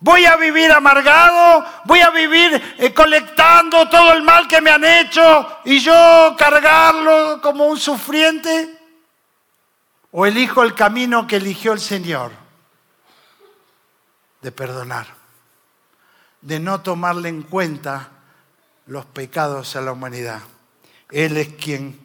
¿Voy 0.00 0.26
a 0.26 0.34
vivir 0.34 0.72
amargado? 0.72 1.64
¿Voy 1.84 2.00
a 2.00 2.10
vivir 2.10 2.74
eh, 2.78 2.92
colectando 2.92 3.88
todo 3.88 4.12
el 4.12 4.24
mal 4.24 4.48
que 4.48 4.60
me 4.60 4.72
han 4.72 4.84
hecho 4.84 5.60
y 5.64 5.78
yo 5.78 6.34
cargarlo 6.36 7.40
como 7.40 7.66
un 7.66 7.78
sufriente? 7.78 8.75
¿O 10.18 10.24
elijo 10.24 10.62
el 10.62 10.74
camino 10.74 11.26
que 11.26 11.36
eligió 11.36 11.74
el 11.74 11.78
Señor? 11.78 12.32
De 14.40 14.50
perdonar, 14.50 15.08
de 16.40 16.58
no 16.58 16.80
tomarle 16.80 17.28
en 17.28 17.42
cuenta 17.42 18.08
los 18.86 19.04
pecados 19.04 19.76
a 19.76 19.82
la 19.82 19.92
humanidad. 19.92 20.40
Él 21.10 21.36
es 21.36 21.48
quien 21.62 22.00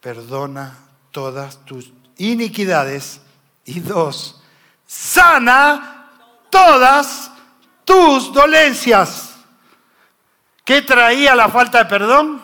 perdona 0.00 0.76
todas 1.12 1.64
tus 1.64 1.92
iniquidades. 2.16 3.20
Y 3.64 3.78
dos, 3.78 4.42
sana 4.84 6.10
todas 6.50 7.30
tus 7.84 8.32
dolencias. 8.32 9.36
¿Qué 10.64 10.82
traía 10.82 11.36
la 11.36 11.50
falta 11.50 11.78
de 11.78 11.84
perdón? 11.84 12.42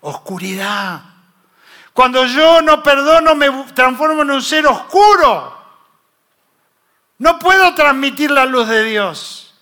Oscuridad. 0.00 1.11
Cuando 1.92 2.24
yo 2.24 2.62
no 2.62 2.82
perdono 2.82 3.34
me 3.34 3.50
transformo 3.74 4.22
en 4.22 4.30
un 4.30 4.42
ser 4.42 4.66
oscuro. 4.66 5.58
No 7.18 7.38
puedo 7.38 7.74
transmitir 7.74 8.30
la 8.30 8.46
luz 8.46 8.68
de 8.68 8.84
Dios. 8.84 9.54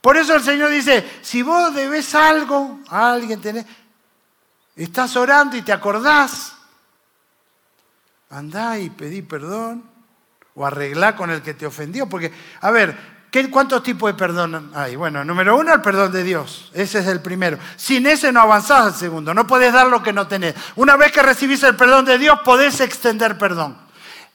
Por 0.00 0.16
eso 0.16 0.34
el 0.34 0.42
Señor 0.42 0.70
dice, 0.70 1.18
si 1.22 1.42
vos 1.42 1.74
debes 1.74 2.14
algo 2.14 2.80
a 2.88 3.12
alguien, 3.12 3.40
tenés, 3.40 3.64
Estás 4.76 5.14
orando 5.16 5.56
y 5.56 5.62
te 5.62 5.72
acordás. 5.72 6.56
Andá 8.30 8.78
y 8.78 8.90
pedí 8.90 9.22
perdón. 9.22 9.84
O 10.56 10.66
arreglá 10.66 11.16
con 11.16 11.30
el 11.30 11.42
que 11.42 11.54
te 11.54 11.66
ofendió. 11.66 12.08
Porque, 12.08 12.32
a 12.60 12.70
ver, 12.70 13.13
¿cuántos 13.50 13.82
tipos 13.82 14.12
de 14.12 14.18
perdón 14.18 14.70
hay? 14.74 14.96
Bueno, 14.96 15.24
número 15.24 15.56
uno, 15.56 15.74
el 15.74 15.82
perdón 15.82 16.12
de 16.12 16.22
Dios. 16.22 16.70
Ese 16.72 17.00
es 17.00 17.06
el 17.06 17.20
primero. 17.20 17.58
Sin 17.76 18.06
ese 18.06 18.30
no 18.30 18.40
avanzás 18.40 18.86
al 18.86 18.94
segundo. 18.94 19.34
No 19.34 19.46
podés 19.46 19.72
dar 19.72 19.88
lo 19.88 20.02
que 20.02 20.12
no 20.12 20.28
tenés. 20.28 20.54
Una 20.76 20.96
vez 20.96 21.10
que 21.10 21.22
recibís 21.22 21.62
el 21.64 21.76
perdón 21.76 22.04
de 22.04 22.18
Dios, 22.18 22.38
podés 22.44 22.80
extender 22.80 23.36
perdón. 23.36 23.76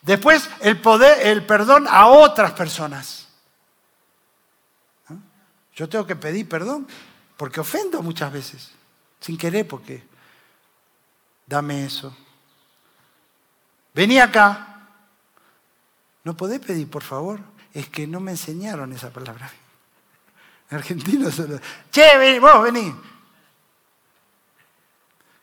Después, 0.01 0.49
el, 0.61 0.81
poder, 0.81 1.27
el 1.27 1.45
perdón 1.45 1.87
a 1.89 2.07
otras 2.07 2.51
personas. 2.51 3.27
¿Ah? 5.07 5.15
Yo 5.75 5.87
tengo 5.87 6.05
que 6.05 6.15
pedir 6.15 6.47
perdón 6.47 6.87
porque 7.37 7.59
ofendo 7.59 8.01
muchas 8.01 8.31
veces. 8.31 8.71
Sin 9.21 9.37
querer, 9.37 9.67
porque 9.67 10.03
dame 11.45 11.85
eso. 11.85 12.15
Vení 13.93 14.19
acá. 14.19 14.65
¿No 16.23 16.35
podés 16.35 16.59
pedir, 16.59 16.89
por 16.89 17.03
favor? 17.03 17.39
Es 17.73 17.89
que 17.89 18.07
no 18.07 18.19
me 18.19 18.31
enseñaron 18.31 18.93
esa 18.93 19.11
palabra. 19.11 19.51
En 20.69 20.77
argentino 20.77 21.31
solo. 21.31 21.59
Che, 21.91 22.17
vení, 22.17 22.39
vos 22.39 22.63
vení. 22.63 22.95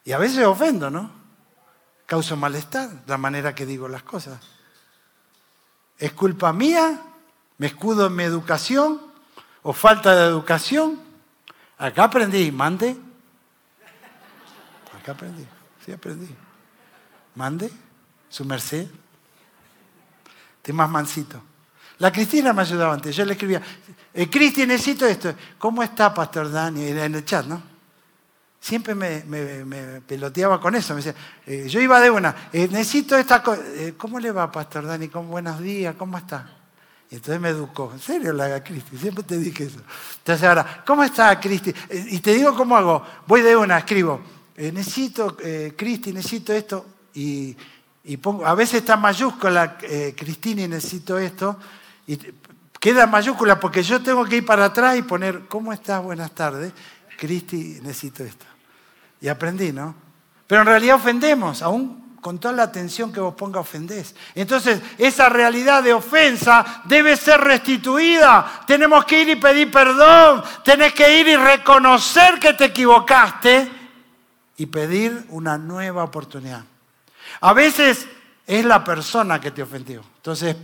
Y 0.04 0.12
a 0.12 0.18
veces 0.18 0.44
ofendo, 0.44 0.88
¿no? 0.88 1.10
Causo 2.06 2.36
malestar 2.36 3.02
la 3.06 3.18
manera 3.18 3.54
que 3.54 3.66
digo 3.66 3.88
las 3.88 4.04
cosas. 4.04 4.40
¿Es 5.98 6.12
culpa 6.12 6.52
mía? 6.52 7.02
¿Me 7.58 7.66
escudo 7.66 8.06
en 8.06 8.14
mi 8.14 8.22
educación? 8.22 9.00
¿O 9.62 9.72
falta 9.72 10.14
de 10.14 10.26
educación? 10.26 11.00
Acá 11.78 12.04
aprendí, 12.04 12.52
mande. 12.52 12.96
Acá 14.96 15.12
aprendí, 15.12 15.46
sí 15.84 15.92
aprendí. 15.92 16.32
Mande, 17.34 17.70
su 18.28 18.44
merced. 18.44 18.86
Te 20.62 20.72
más 20.72 20.88
mansito. 20.88 21.42
La 21.98 22.12
Cristina 22.12 22.52
me 22.52 22.62
ayudaba 22.62 22.94
antes. 22.94 23.16
Yo 23.16 23.24
le 23.24 23.32
escribía, 23.32 23.62
eh, 24.12 24.30
Cristi, 24.30 24.66
necesito 24.66 25.06
esto. 25.06 25.34
¿Cómo 25.58 25.82
está, 25.82 26.12
Pastor 26.12 26.50
Dani? 26.50 26.86
En 26.86 27.14
el 27.14 27.24
chat, 27.24 27.46
¿no? 27.46 27.62
Siempre 28.58 28.94
me, 28.94 30.00
peloteaba 30.00 30.58
con 30.60 30.74
eso. 30.74 30.94
Me 30.94 31.02
decía, 31.02 31.14
eh, 31.46 31.66
yo 31.68 31.80
iba 31.80 32.00
de 32.00 32.10
una, 32.10 32.48
eh, 32.52 32.68
necesito 32.70 33.16
esta 33.16 33.42
cosa. 33.42 33.62
¿Cómo 33.96 34.18
le 34.18 34.32
va, 34.32 34.50
Pastor 34.50 34.86
Dani? 34.86 35.08
¿Cómo, 35.08 35.28
buenos 35.28 35.60
días, 35.60 35.94
¿cómo 35.96 36.16
está? 36.18 36.50
Y 37.10 37.16
entonces 37.16 37.40
me 37.40 37.50
educó. 37.50 37.90
¿En 37.92 38.00
serio 38.00 38.32
la 38.32 38.64
Cristi? 38.64 38.96
Siempre 38.96 39.22
te 39.22 39.38
dije 39.38 39.64
eso. 39.64 39.80
Entonces 40.18 40.48
ahora, 40.48 40.82
¿cómo 40.86 41.04
está 41.04 41.38
Cristi? 41.38 41.74
y 41.90 42.18
te 42.20 42.32
digo 42.32 42.56
cómo 42.56 42.76
hago. 42.76 43.02
Voy 43.26 43.42
de 43.42 43.54
una, 43.54 43.78
escribo, 43.78 44.20
necesito, 44.56 45.36
Cristi, 45.76 46.12
necesito 46.12 46.52
esto. 46.52 46.86
Y, 47.14 47.54
pongo, 48.20 48.46
a 48.46 48.54
veces 48.54 48.80
está 48.80 48.96
mayúscula, 48.96 49.76
Cristina, 49.78 50.66
necesito 50.66 51.18
esto. 51.18 51.58
Y 52.06 52.18
queda 52.80 53.06
mayúscula 53.06 53.58
porque 53.58 53.82
yo 53.82 54.02
tengo 54.02 54.24
que 54.24 54.36
ir 54.36 54.46
para 54.46 54.66
atrás 54.66 54.96
y 54.96 55.02
poner, 55.02 55.46
¿cómo 55.48 55.72
estás? 55.72 56.02
Buenas 56.02 56.32
tardes. 56.32 56.72
Cristi, 57.16 57.78
necesito 57.82 58.22
esto. 58.22 58.46
Y 59.20 59.28
aprendí, 59.28 59.72
¿no? 59.72 59.94
Pero 60.46 60.60
en 60.60 60.66
realidad 60.68 60.96
ofendemos, 60.96 61.62
aún 61.62 62.06
con 62.20 62.38
toda 62.38 62.54
la 62.54 62.64
atención 62.64 63.12
que 63.12 63.20
vos 63.20 63.34
ponga 63.34 63.60
ofendés. 63.60 64.14
Entonces, 64.34 64.80
esa 64.98 65.28
realidad 65.28 65.82
de 65.82 65.92
ofensa 65.94 66.82
debe 66.84 67.16
ser 67.16 67.40
restituida. 67.40 68.62
Tenemos 68.66 69.04
que 69.04 69.22
ir 69.22 69.28
y 69.28 69.36
pedir 69.36 69.70
perdón. 69.70 70.42
Tenés 70.64 70.92
que 70.92 71.20
ir 71.20 71.28
y 71.28 71.36
reconocer 71.36 72.40
que 72.40 72.54
te 72.54 72.64
equivocaste 72.64 73.70
y 74.56 74.66
pedir 74.66 75.26
una 75.28 75.56
nueva 75.56 76.02
oportunidad. 76.02 76.64
A 77.40 77.52
veces 77.52 78.08
es 78.46 78.64
la 78.64 78.84
persona 78.84 79.40
que 79.40 79.50
te 79.50 79.62
ofendió. 79.62 80.04
Entonces, 80.16 80.56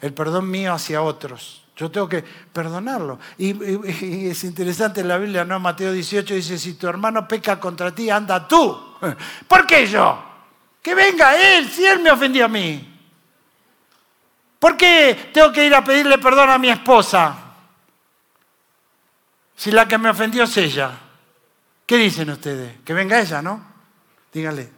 el 0.00 0.14
perdón 0.14 0.50
mío 0.50 0.72
hacia 0.72 1.02
otros. 1.02 1.62
Yo 1.76 1.90
tengo 1.90 2.08
que 2.08 2.24
perdonarlo. 2.52 3.18
Y, 3.36 4.28
es 4.28 4.44
interesante 4.44 5.04
la 5.04 5.18
Biblia, 5.18 5.44
¿no? 5.44 5.60
Mateo 5.60 5.92
18 5.92 6.34
dice, 6.34 6.58
si 6.58 6.74
tu 6.74 6.88
hermano 6.88 7.28
peca 7.28 7.60
contra 7.60 7.94
ti, 7.94 8.08
anda 8.08 8.48
tú. 8.48 8.96
¿Por 9.48 9.66
qué 9.66 9.86
yo? 9.86 10.24
Que 10.80 10.94
venga 10.94 11.36
él, 11.36 11.68
si 11.68 11.84
él 11.84 12.00
me 12.00 12.10
ofendió 12.10 12.46
a 12.46 12.48
mí. 12.48 12.94
¿Por 14.58 14.76
qué 14.76 15.30
tengo 15.34 15.52
que 15.52 15.66
ir 15.66 15.74
a 15.74 15.84
pedirle 15.84 16.16
perdón 16.16 16.48
a 16.48 16.56
mi 16.56 16.70
esposa? 16.70 17.36
Si 19.54 19.70
la 19.70 19.86
que 19.86 19.98
me 19.98 20.08
ofendió 20.08 20.44
es 20.44 20.56
ella. 20.56 20.92
¿Qué 21.84 21.98
dicen 21.98 22.30
ustedes? 22.30 22.80
Que 22.82 22.94
venga 22.94 23.20
ella, 23.20 23.42
¿no? 23.42 23.62
Díganle. 24.32 24.75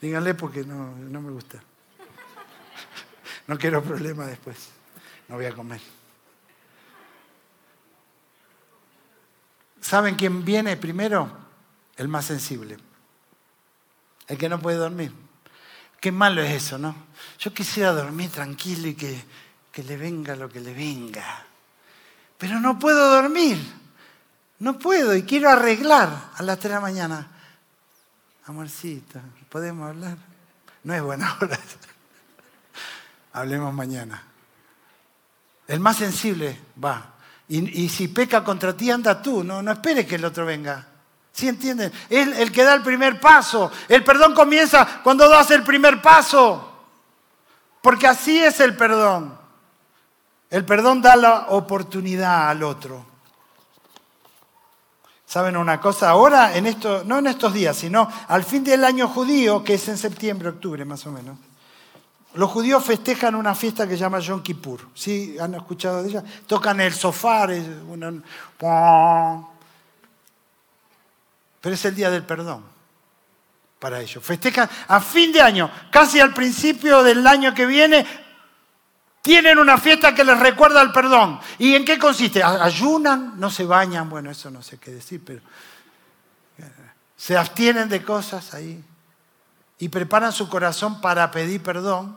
Díganle 0.00 0.34
porque 0.34 0.64
no, 0.64 0.94
no 0.96 1.20
me 1.20 1.30
gusta. 1.30 1.62
No 3.46 3.58
quiero 3.58 3.82
problemas 3.82 4.28
después 4.28 4.76
no 5.28 5.36
voy 5.36 5.46
a 5.46 5.52
comer. 5.52 5.80
¿Saben 9.80 10.16
quién 10.16 10.44
viene 10.44 10.76
primero? 10.76 11.30
El 11.96 12.08
más 12.08 12.26
sensible. 12.26 12.76
El 14.26 14.38
que 14.38 14.48
no 14.48 14.60
puede 14.60 14.76
dormir. 14.76 15.12
Qué 16.00 16.12
malo 16.12 16.42
es 16.42 16.52
eso, 16.52 16.78
¿no? 16.78 16.94
Yo 17.38 17.52
quisiera 17.52 17.92
dormir 17.92 18.30
tranquilo 18.30 18.88
y 18.88 18.94
que, 18.94 19.24
que 19.72 19.82
le 19.82 19.96
venga 19.96 20.36
lo 20.36 20.48
que 20.48 20.60
le 20.60 20.74
venga. 20.74 21.44
Pero 22.38 22.60
no 22.60 22.78
puedo 22.78 23.10
dormir. 23.10 23.58
No 24.58 24.78
puedo 24.78 25.14
y 25.14 25.22
quiero 25.22 25.50
arreglar 25.50 26.30
a 26.34 26.42
las 26.42 26.58
3 26.58 26.70
de 26.70 26.74
la 26.74 26.80
mañana. 26.80 27.30
Amorcito, 28.46 29.20
¿podemos 29.48 29.88
hablar? 29.88 30.16
No 30.84 30.94
es 30.94 31.02
buena 31.02 31.36
hora. 31.42 31.58
Hablemos 33.32 33.74
mañana. 33.74 34.22
El 35.66 35.80
más 35.80 35.96
sensible 35.96 36.58
va. 36.82 37.14
Y, 37.48 37.88
si 37.88 38.08
peca 38.08 38.42
contra 38.42 38.76
ti, 38.76 38.90
anda 38.90 39.20
tú. 39.20 39.42
No, 39.44 39.62
no 39.62 39.72
esperes 39.72 40.06
que 40.06 40.14
el 40.14 40.24
otro 40.24 40.46
venga. 40.46 40.86
¿Sí 41.32 41.48
entienden? 41.48 41.92
Es 42.08 42.38
el 42.38 42.50
que 42.50 42.64
da 42.64 42.74
el 42.74 42.82
primer 42.82 43.20
paso. 43.20 43.70
El 43.88 44.02
perdón 44.02 44.34
comienza 44.34 45.00
cuando 45.02 45.28
das 45.28 45.50
el 45.50 45.62
primer 45.62 46.00
paso. 46.00 46.72
Porque 47.82 48.06
así 48.06 48.38
es 48.38 48.58
el 48.60 48.76
perdón. 48.76 49.36
El 50.50 50.64
perdón 50.64 51.02
da 51.02 51.16
la 51.16 51.46
oportunidad 51.48 52.48
al 52.48 52.62
otro. 52.62 53.15
¿Saben 55.26 55.56
una 55.56 55.80
cosa? 55.80 56.10
Ahora, 56.10 56.56
en 56.56 56.66
esto, 56.66 57.02
no 57.04 57.18
en 57.18 57.26
estos 57.26 57.52
días, 57.52 57.76
sino 57.76 58.08
al 58.28 58.44
fin 58.44 58.62
del 58.62 58.84
año 58.84 59.08
judío, 59.08 59.64
que 59.64 59.74
es 59.74 59.88
en 59.88 59.98
septiembre, 59.98 60.50
octubre 60.50 60.84
más 60.84 61.04
o 61.06 61.10
menos, 61.10 61.36
los 62.34 62.50
judíos 62.50 62.84
festejan 62.84 63.34
una 63.34 63.54
fiesta 63.54 63.88
que 63.88 63.94
se 63.94 64.00
llama 64.00 64.20
Yom 64.20 64.42
Kippur. 64.42 64.80
¿Sí? 64.94 65.36
¿Han 65.40 65.54
escuchado 65.54 66.02
de 66.02 66.10
ella? 66.10 66.24
Tocan 66.46 66.80
el 66.80 66.92
sofá, 66.94 67.48
pero 71.60 71.74
es 71.74 71.84
el 71.84 71.94
día 71.96 72.10
del 72.10 72.22
perdón 72.22 72.62
para 73.80 74.00
ellos. 74.00 74.22
Festejan 74.22 74.68
a 74.88 75.00
fin 75.00 75.32
de 75.32 75.40
año, 75.40 75.70
casi 75.90 76.20
al 76.20 76.32
principio 76.34 77.02
del 77.02 77.26
año 77.26 77.54
que 77.54 77.66
viene, 77.66 78.06
tienen 79.26 79.58
una 79.58 79.76
fiesta 79.76 80.14
que 80.14 80.22
les 80.22 80.38
recuerda 80.38 80.80
el 80.80 80.92
perdón. 80.92 81.40
¿Y 81.58 81.74
en 81.74 81.84
qué 81.84 81.98
consiste? 81.98 82.44
Ayunan, 82.44 83.32
no 83.40 83.50
se 83.50 83.64
bañan, 83.64 84.08
bueno, 84.08 84.30
eso 84.30 84.52
no 84.52 84.62
sé 84.62 84.78
qué 84.78 84.92
decir, 84.92 85.20
pero 85.26 85.40
eh, 86.58 86.72
se 87.16 87.36
abstienen 87.36 87.88
de 87.88 88.04
cosas 88.04 88.54
ahí 88.54 88.84
y 89.80 89.88
preparan 89.88 90.32
su 90.32 90.48
corazón 90.48 91.00
para 91.00 91.28
pedir 91.32 91.60
perdón 91.60 92.16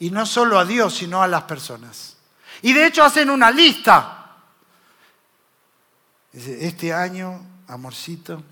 y 0.00 0.10
no 0.10 0.26
solo 0.26 0.58
a 0.58 0.64
Dios, 0.64 0.92
sino 0.92 1.22
a 1.22 1.28
las 1.28 1.44
personas. 1.44 2.16
Y 2.62 2.72
de 2.72 2.86
hecho 2.86 3.04
hacen 3.04 3.30
una 3.30 3.52
lista. 3.52 4.16
Este 6.32 6.92
año, 6.92 7.40
amorcito, 7.68 8.42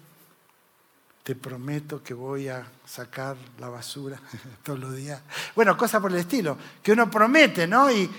te 1.28 1.36
prometo 1.36 2.02
que 2.02 2.14
voy 2.14 2.48
a 2.48 2.66
sacar 2.86 3.36
la 3.58 3.68
basura 3.68 4.18
todos 4.62 4.78
los 4.78 4.96
días. 4.96 5.20
Bueno, 5.54 5.76
cosas 5.76 6.00
por 6.00 6.10
el 6.10 6.16
estilo, 6.16 6.56
que 6.82 6.92
uno 6.92 7.10
promete, 7.10 7.66
¿no? 7.66 7.92
Y, 7.92 8.10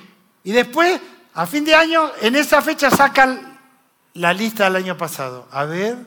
y 0.44 0.52
después, 0.52 1.02
a 1.34 1.48
fin 1.48 1.66
de 1.66 1.74
año, 1.74 2.12
en 2.22 2.36
esa 2.36 2.62
fecha 2.62 2.92
sacan 2.92 3.60
la 4.14 4.32
lista 4.32 4.66
del 4.66 4.76
año 4.76 4.96
pasado. 4.96 5.48
A 5.50 5.66
ver, 5.66 5.98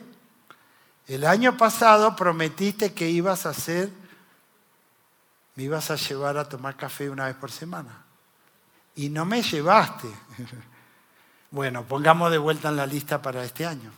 el 1.05 1.25
año 1.25 1.57
pasado 1.57 2.15
prometiste 2.15 2.93
que 2.93 3.09
ibas 3.09 3.45
a 3.45 3.49
hacer 3.49 3.89
me 5.55 5.63
ibas 5.63 5.91
a 5.91 5.97
llevar 5.97 6.37
a 6.37 6.47
tomar 6.47 6.77
café 6.77 7.09
una 7.09 7.25
vez 7.25 7.35
por 7.35 7.51
semana. 7.51 8.01
Y 8.95 9.09
no 9.09 9.25
me 9.25 9.41
llevaste. 9.43 10.07
Bueno, 11.51 11.83
pongamos 11.83 12.31
de 12.31 12.39
vuelta 12.39 12.69
en 12.69 12.77
la 12.77 12.87
lista 12.87 13.21
para 13.21 13.43
este 13.43 13.63
año. 13.63 13.91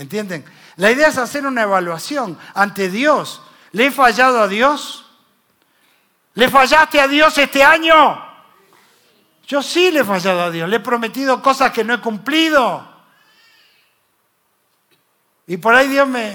¿Entienden? 0.00 0.46
La 0.76 0.90
idea 0.90 1.08
es 1.08 1.18
hacer 1.18 1.44
una 1.44 1.60
evaluación 1.60 2.38
ante 2.54 2.88
Dios. 2.88 3.42
¿Le 3.72 3.88
he 3.88 3.90
fallado 3.90 4.40
a 4.40 4.48
Dios? 4.48 5.04
¿Le 6.32 6.48
fallaste 6.48 6.98
a 6.98 7.06
Dios 7.06 7.36
este 7.36 7.62
año? 7.62 8.18
Yo 9.46 9.62
sí 9.62 9.90
le 9.90 10.00
he 10.00 10.04
fallado 10.04 10.44
a 10.44 10.50
Dios. 10.50 10.66
Le 10.70 10.76
he 10.76 10.80
prometido 10.80 11.42
cosas 11.42 11.70
que 11.70 11.84
no 11.84 11.92
he 11.92 12.00
cumplido. 12.00 12.82
Y 15.46 15.58
por 15.58 15.74
ahí 15.74 15.86
Dios 15.86 16.08
me... 16.08 16.34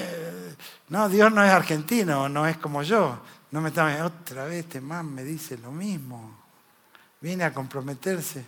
No, 0.90 1.10
Dios 1.10 1.32
no 1.32 1.44
es 1.44 1.50
argentino, 1.50 2.30
no 2.30 2.46
es 2.46 2.58
como 2.58 2.84
yo. 2.84 3.20
No 3.50 3.62
me 3.62 3.70
está 3.70 4.06
otra 4.06 4.46
vez 4.46 4.66
este 4.66 4.80
man 4.80 5.12
me 5.12 5.24
dice 5.24 5.58
lo 5.58 5.72
mismo. 5.72 6.38
Viene 7.20 7.46
a 7.46 7.52
comprometerse. 7.52 8.46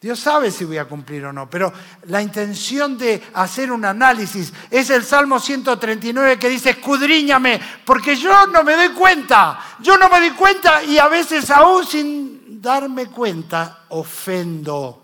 Dios 0.00 0.20
sabe 0.20 0.50
si 0.50 0.64
voy 0.64 0.76
a 0.76 0.84
cumplir 0.84 1.24
o 1.24 1.32
no, 1.32 1.48
pero 1.48 1.72
la 2.04 2.20
intención 2.20 2.98
de 2.98 3.22
hacer 3.32 3.72
un 3.72 3.84
análisis 3.84 4.52
es 4.70 4.90
el 4.90 5.02
Salmo 5.02 5.40
139 5.40 6.38
que 6.38 6.50
dice, 6.50 6.70
escudriñame, 6.70 7.60
porque 7.84 8.14
yo 8.14 8.46
no 8.48 8.62
me 8.62 8.76
doy 8.76 8.90
cuenta, 8.90 9.58
yo 9.80 9.96
no 9.96 10.10
me 10.10 10.20
doy 10.20 10.30
cuenta 10.32 10.84
y 10.84 10.98
a 10.98 11.08
veces 11.08 11.50
aún 11.50 11.86
sin 11.86 12.60
darme 12.60 13.06
cuenta 13.06 13.84
ofendo. 13.88 15.02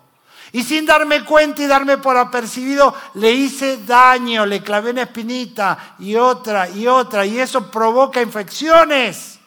Y 0.55 0.63
sin 0.63 0.85
darme 0.85 1.25
cuenta 1.25 1.63
y 1.63 1.67
darme 1.67 1.97
por 1.97 2.15
apercibido, 2.19 2.95
le 3.15 3.33
hice 3.33 3.79
daño, 3.87 4.45
le 4.45 4.63
clavé 4.63 4.91
una 4.91 5.03
espinita 5.03 5.97
y 5.99 6.15
otra 6.15 6.69
y 6.69 6.87
otra, 6.87 7.25
y 7.25 7.39
eso 7.39 7.71
provoca 7.71 8.21
infecciones. 8.21 9.41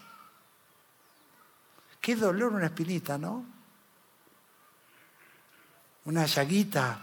Qué 2.01 2.15
dolor 2.15 2.53
una 2.53 2.65
espinita, 2.65 3.19
¿no? 3.19 3.54
Una 6.05 6.25
llaguita. 6.25 6.99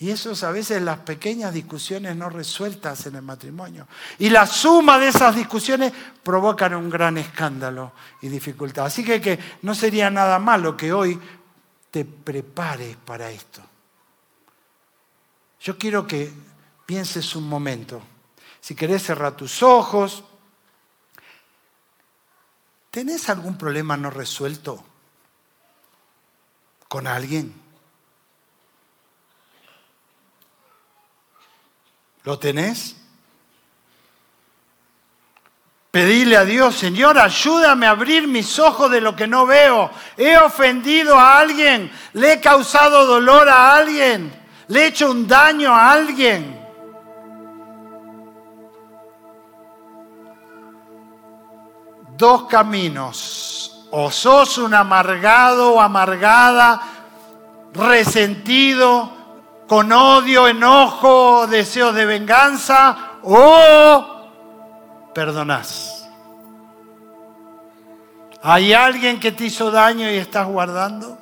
Y 0.00 0.10
eso 0.10 0.30
es 0.30 0.44
a 0.44 0.52
veces 0.52 0.80
las 0.80 0.98
pequeñas 1.00 1.52
discusiones 1.52 2.14
no 2.14 2.30
resueltas 2.30 3.06
en 3.06 3.16
el 3.16 3.22
matrimonio. 3.22 3.88
Y 4.18 4.30
la 4.30 4.46
suma 4.46 4.98
de 4.98 5.08
esas 5.08 5.34
discusiones 5.34 5.92
provocan 6.22 6.74
un 6.74 6.88
gran 6.88 7.18
escándalo 7.18 7.92
y 8.22 8.28
dificultad. 8.28 8.86
Así 8.86 9.04
que, 9.04 9.20
que 9.20 9.38
no 9.62 9.74
sería 9.74 10.08
nada 10.08 10.38
malo 10.38 10.76
que 10.76 10.92
hoy 10.92 11.18
te 11.90 12.04
prepares 12.04 12.96
para 12.96 13.30
esto. 13.30 13.60
Yo 15.60 15.76
quiero 15.76 16.06
que 16.06 16.32
pienses 16.86 17.34
un 17.34 17.48
momento. 17.48 18.00
Si 18.60 18.76
querés 18.76 19.02
cerrar 19.02 19.36
tus 19.36 19.64
ojos, 19.64 20.22
¿tenés 22.90 23.28
algún 23.28 23.58
problema 23.58 23.96
no 23.96 24.10
resuelto 24.10 24.84
con 26.88 27.06
alguien? 27.06 27.54
¿Lo 32.24 32.38
tenés? 32.38 32.96
Pedile 35.90 36.36
a 36.36 36.44
Dios, 36.44 36.74
Señor, 36.74 37.18
ayúdame 37.18 37.86
a 37.86 37.90
abrir 37.90 38.28
mis 38.28 38.58
ojos 38.58 38.90
de 38.90 39.00
lo 39.00 39.16
que 39.16 39.26
no 39.26 39.46
veo. 39.46 39.90
He 40.16 40.36
ofendido 40.36 41.18
a 41.18 41.38
alguien, 41.38 41.90
le 42.12 42.34
he 42.34 42.40
causado 42.40 43.06
dolor 43.06 43.48
a 43.48 43.74
alguien, 43.74 44.30
le 44.68 44.82
he 44.82 44.86
hecho 44.88 45.10
un 45.10 45.26
daño 45.26 45.74
a 45.74 45.92
alguien. 45.92 46.58
Dos 52.16 52.44
caminos. 52.48 53.77
O 53.90 54.10
sos 54.10 54.58
un 54.58 54.74
amargado 54.74 55.74
o 55.74 55.80
amargada, 55.80 56.82
resentido, 57.72 59.10
con 59.66 59.92
odio, 59.92 60.48
enojo, 60.48 61.46
deseos 61.46 61.94
de 61.94 62.06
venganza, 62.06 62.96
o 63.22 64.30
perdonás. 65.14 66.08
¿Hay 68.42 68.72
alguien 68.72 69.18
que 69.18 69.32
te 69.32 69.46
hizo 69.46 69.70
daño 69.70 70.10
y 70.10 70.16
estás 70.16 70.46
guardando? 70.46 71.18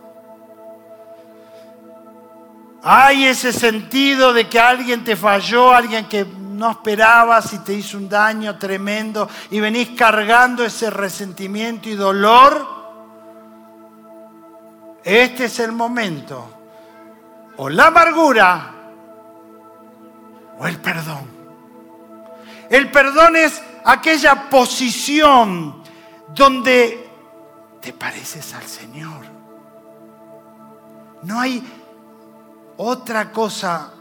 ¿Hay 2.83 3.25
ese 3.25 3.53
sentido 3.53 4.33
de 4.33 4.49
que 4.49 4.61
alguien 4.61 5.03
te 5.03 5.17
falló, 5.17 5.73
alguien 5.73 6.05
que 6.07 6.25
no 6.57 6.71
esperabas 6.71 7.53
y 7.53 7.59
te 7.59 7.75
hizo 7.75 7.97
un 7.99 8.09
daño 8.09 8.59
tremendo 8.59 9.29
y 9.51 9.61
venís 9.61 9.91
cargando 9.91 10.65
ese 10.65 10.91
resentimiento 10.91 11.89
y 11.89 11.95
dolor? 11.95 12.67
Este 15.05 15.45
es 15.45 15.61
el 15.61 15.73
momento. 15.73 16.51
O 17.59 17.69
la 17.69 17.87
amargura 17.87 18.75
o 20.59 20.67
el 20.67 20.79
perdón. 20.79 21.37
El 22.69 22.91
perdón 22.91 23.37
es 23.37 23.63
aquella 23.85 24.49
posición 24.51 25.83
donde 26.35 27.09
te 27.81 27.93
pareces 27.93 28.53
al 28.55 28.65
Señor. 28.65 29.25
No 31.23 31.41
hay 31.41 31.63
otra 32.77 33.31
cosa 33.31 33.93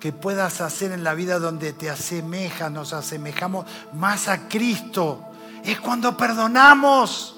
que 0.00 0.12
puedas 0.12 0.62
hacer 0.62 0.92
en 0.92 1.04
la 1.04 1.14
vida 1.14 1.38
donde 1.38 1.74
te 1.74 1.90
asemejas, 1.90 2.72
nos 2.72 2.94
asemejamos 2.94 3.66
más 3.92 4.28
a 4.28 4.48
Cristo. 4.48 5.20
Es 5.62 5.78
cuando 5.78 6.16
perdonamos. 6.16 7.36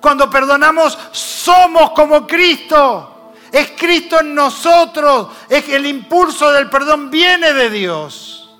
Cuando 0.00 0.28
perdonamos 0.28 0.96
somos 1.12 1.92
como 1.92 2.26
Cristo. 2.26 3.32
Es 3.50 3.72
Cristo 3.76 4.20
en 4.20 4.34
nosotros. 4.34 5.28
Es 5.48 5.66
el 5.70 5.86
impulso 5.86 6.52
del 6.52 6.68
perdón 6.68 7.10
viene 7.10 7.54
de 7.54 7.70
Dios. 7.70 8.54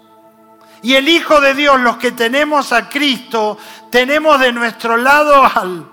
Y 0.82 0.94
el 0.94 1.08
Hijo 1.08 1.40
de 1.40 1.52
Dios, 1.52 1.78
los 1.80 1.98
que 1.98 2.12
tenemos 2.12 2.72
a 2.72 2.88
Cristo, 2.88 3.58
tenemos 3.90 4.40
de 4.40 4.52
nuestro 4.52 4.96
lado 4.96 5.44
al, 5.44 5.86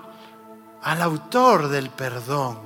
al 0.82 1.02
autor 1.02 1.68
del 1.68 1.90
perdón, 1.90 2.60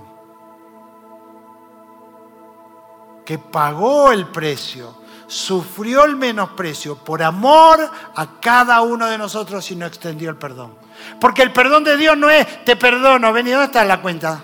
que 3.29 3.38
pagó 3.38 4.11
el 4.11 4.29
precio, 4.29 5.03
sufrió 5.27 6.07
el 6.07 6.17
menosprecio 6.17 6.97
por 6.97 7.23
amor 7.23 7.79
a 8.17 8.41
cada 8.41 8.81
uno 8.81 9.05
de 9.05 9.19
nosotros 9.19 9.71
y 9.71 9.77
no 9.77 9.85
extendió 9.85 10.31
el 10.31 10.37
perdón. 10.37 10.79
Porque 11.21 11.43
el 11.43 11.53
perdón 11.53 11.85
de 11.85 11.99
Dios 11.99 12.17
no 12.17 12.31
es, 12.31 12.64
te 12.64 12.75
perdono, 12.75 13.31
vení, 13.31 13.51
¿dónde 13.51 13.67
está 13.67 13.85
la 13.85 14.01
cuenta? 14.01 14.43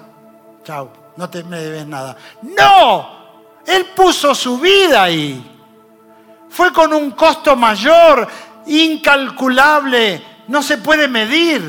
Chao, 0.65 0.93
no 1.17 1.31
te 1.31 1.43
me 1.45 1.61
debes 1.61 1.87
nada. 1.87 2.15
No, 2.43 3.09
Él 3.67 3.87
puso 3.97 4.35
su 4.35 4.59
vida 4.59 5.05
ahí. 5.05 5.59
Fue 6.51 6.71
con 6.71 6.93
un 6.93 7.13
costo 7.13 7.57
mayor, 7.57 8.29
incalculable, 8.67 10.23
no 10.49 10.63
se 10.63 10.77
puede 10.77 11.09
medir. 11.09 11.63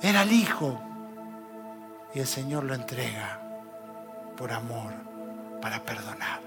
Era 0.00 0.22
el 0.22 0.32
Hijo. 0.32 0.80
Y 2.14 2.20
el 2.20 2.26
Señor 2.26 2.64
lo 2.64 2.72
entrega 2.72 3.38
por 4.34 4.50
amor, 4.50 4.94
para 5.60 5.82
perdonar. 5.82 6.40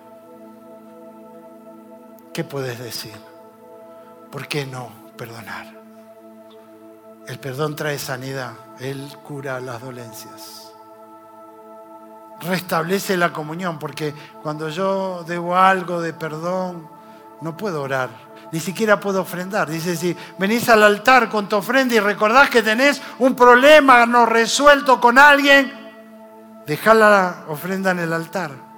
¿Qué 2.34 2.43
puedes 2.43 2.80
decir? 2.80 3.15
¿Por 4.32 4.47
qué 4.47 4.65
no 4.65 4.89
perdonar? 5.17 5.67
El 7.28 7.39
perdón 7.39 7.76
trae 7.76 8.00
sanidad, 8.00 8.54
Él 8.80 9.06
cura 9.24 9.60
las 9.60 9.82
dolencias. 9.82 10.71
Restablece 12.39 13.17
la 13.17 13.32
comunión, 13.32 13.78
porque 13.78 14.13
cuando 14.41 14.69
yo 14.69 15.24
debo 15.28 15.56
algo 15.56 16.02
de 16.02 16.13
perdón, 16.13 16.89
no 17.41 17.58
puedo 17.58 17.82
orar, 17.82 18.10
ni 18.52 18.60
siquiera 18.60 19.00
puedo 19.00 19.21
ofrendar. 19.21 19.69
Dice, 19.69 19.95
si 19.95 20.15
venís 20.39 20.69
al 20.69 20.84
altar 20.84 21.30
con 21.30 21.47
tu 21.50 21.58
ofrenda 21.58 21.95
y 21.95 22.00
recordás 22.00 22.50
que 22.50 22.63
tenés 22.63 23.02
un 23.19 23.36
problema 23.36 24.06
no 24.06 24.26
resuelto 24.26 25.00
con 25.00 25.19
alguien, 25.19 25.71
deja 26.65 26.93
la 26.93 27.43
ofrenda 27.50 27.91
en 27.91 28.00
el 28.00 28.13
altar 28.13 28.70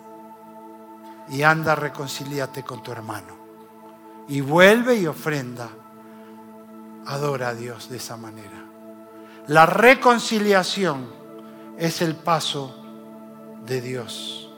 y 1.34 1.41
anda, 1.41 1.74
reconcíliate 1.74 2.62
con 2.62 2.84
tu 2.84 2.91
hermano. 2.91 3.36
Y 4.28 4.41
vuelve 4.41 4.96
y 4.98 5.08
ofrenda. 5.08 5.67
Adora 7.08 7.50
a 7.50 7.54
Dios 7.56 7.89
de 7.89 7.98
esa 7.98 8.17
manera. 8.17 8.63
La 9.48 9.65
reconciliación 9.65 11.08
es 11.80 12.04
el 12.04 12.15
paso 12.15 12.76
de 13.65 13.82
Dios. 13.82 14.54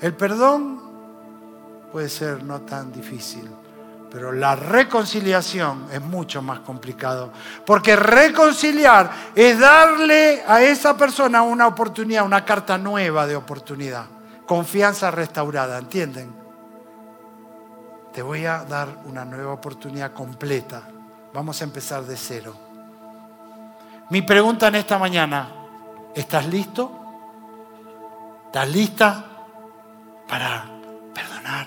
El 0.00 0.14
perdón 0.14 0.80
puede 1.92 2.08
ser 2.08 2.42
no 2.42 2.62
tan 2.62 2.92
difícil. 2.92 3.50
Pero 4.10 4.32
la 4.32 4.56
reconciliación 4.56 5.88
es 5.92 6.00
mucho 6.00 6.40
más 6.40 6.60
complicado. 6.60 7.30
Porque 7.66 7.94
reconciliar 7.94 9.10
es 9.34 9.58
darle 9.58 10.42
a 10.48 10.62
esa 10.62 10.96
persona 10.96 11.42
una 11.42 11.66
oportunidad, 11.66 12.24
una 12.24 12.42
carta 12.42 12.78
nueva 12.78 13.26
de 13.26 13.36
oportunidad. 13.36 14.15
Confianza 14.46 15.10
restaurada, 15.10 15.78
¿entienden? 15.78 16.32
Te 18.12 18.22
voy 18.22 18.46
a 18.46 18.64
dar 18.64 18.88
una 19.04 19.24
nueva 19.24 19.52
oportunidad 19.52 20.12
completa. 20.12 20.82
Vamos 21.34 21.60
a 21.60 21.64
empezar 21.64 22.04
de 22.04 22.16
cero. 22.16 22.54
Mi 24.08 24.22
pregunta 24.22 24.68
en 24.68 24.76
esta 24.76 24.98
mañana, 24.98 25.48
¿estás 26.14 26.46
listo? 26.46 26.92
¿Estás 28.46 28.68
lista 28.70 29.24
para 30.28 30.64
perdonar? 31.12 31.66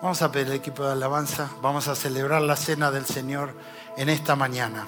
Vamos 0.00 0.22
a 0.22 0.30
pedir 0.30 0.46
el 0.48 0.54
equipo 0.54 0.84
de 0.84 0.92
alabanza, 0.92 1.50
vamos 1.60 1.88
a 1.88 1.96
celebrar 1.96 2.42
la 2.42 2.56
cena 2.56 2.90
del 2.90 3.06
Señor 3.06 3.54
en 3.96 4.08
esta 4.08 4.36
mañana. 4.36 4.86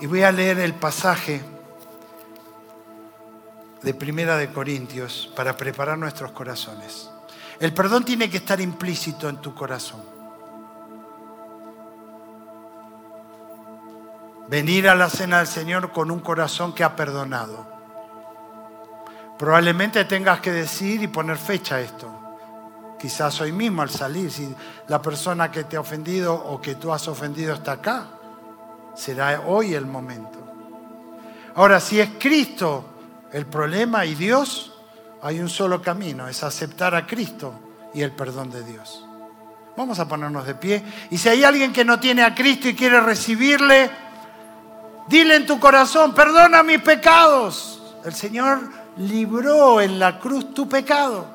Y 0.00 0.06
voy 0.06 0.22
a 0.22 0.32
leer 0.32 0.58
el 0.58 0.74
pasaje 0.74 1.40
de 3.82 3.94
Primera 3.94 4.36
de 4.36 4.52
Corintios 4.52 5.30
para 5.34 5.56
preparar 5.56 5.96
nuestros 5.96 6.32
corazones. 6.32 7.10
El 7.58 7.72
perdón 7.72 8.04
tiene 8.04 8.28
que 8.30 8.38
estar 8.38 8.60
implícito 8.60 9.28
en 9.28 9.38
tu 9.38 9.54
corazón. 9.54 10.02
Venir 14.48 14.88
a 14.88 14.94
la 14.94 15.08
cena 15.08 15.38
del 15.38 15.46
Señor 15.46 15.92
con 15.92 16.10
un 16.10 16.20
corazón 16.20 16.74
que 16.74 16.82
ha 16.82 16.96
perdonado. 16.96 17.68
Probablemente 19.38 20.04
tengas 20.04 20.40
que 20.40 20.50
decir 20.50 21.02
y 21.02 21.06
poner 21.06 21.38
fecha 21.38 21.76
a 21.76 21.80
esto. 21.80 22.20
Quizás 22.98 23.40
hoy 23.40 23.52
mismo 23.52 23.80
al 23.80 23.88
salir, 23.88 24.30
si 24.30 24.54
la 24.88 25.00
persona 25.00 25.50
que 25.50 25.64
te 25.64 25.76
ha 25.76 25.80
ofendido 25.80 26.34
o 26.34 26.60
que 26.60 26.74
tú 26.74 26.92
has 26.92 27.08
ofendido 27.08 27.54
está 27.54 27.72
acá, 27.72 28.06
será 28.94 29.40
hoy 29.46 29.74
el 29.74 29.86
momento. 29.86 30.38
Ahora, 31.54 31.80
si 31.80 32.00
es 32.00 32.10
Cristo 32.18 32.89
el 33.32 33.46
problema 33.46 34.04
y 34.04 34.14
Dios, 34.14 34.72
hay 35.22 35.40
un 35.40 35.48
solo 35.48 35.82
camino, 35.82 36.28
es 36.28 36.42
aceptar 36.42 36.94
a 36.94 37.06
Cristo 37.06 37.54
y 37.94 38.02
el 38.02 38.12
perdón 38.12 38.50
de 38.50 38.62
Dios. 38.62 39.04
Vamos 39.76 39.98
a 39.98 40.08
ponernos 40.08 40.46
de 40.46 40.54
pie. 40.54 40.82
Y 41.10 41.18
si 41.18 41.28
hay 41.28 41.44
alguien 41.44 41.72
que 41.72 41.84
no 41.84 42.00
tiene 42.00 42.22
a 42.22 42.34
Cristo 42.34 42.68
y 42.68 42.74
quiere 42.74 43.00
recibirle, 43.00 43.90
dile 45.08 45.36
en 45.36 45.46
tu 45.46 45.58
corazón, 45.60 46.14
perdona 46.14 46.62
mis 46.62 46.80
pecados. 46.80 47.94
El 48.04 48.14
Señor 48.14 48.60
libró 48.96 49.80
en 49.80 49.98
la 49.98 50.18
cruz 50.18 50.52
tu 50.52 50.68
pecado 50.68 51.26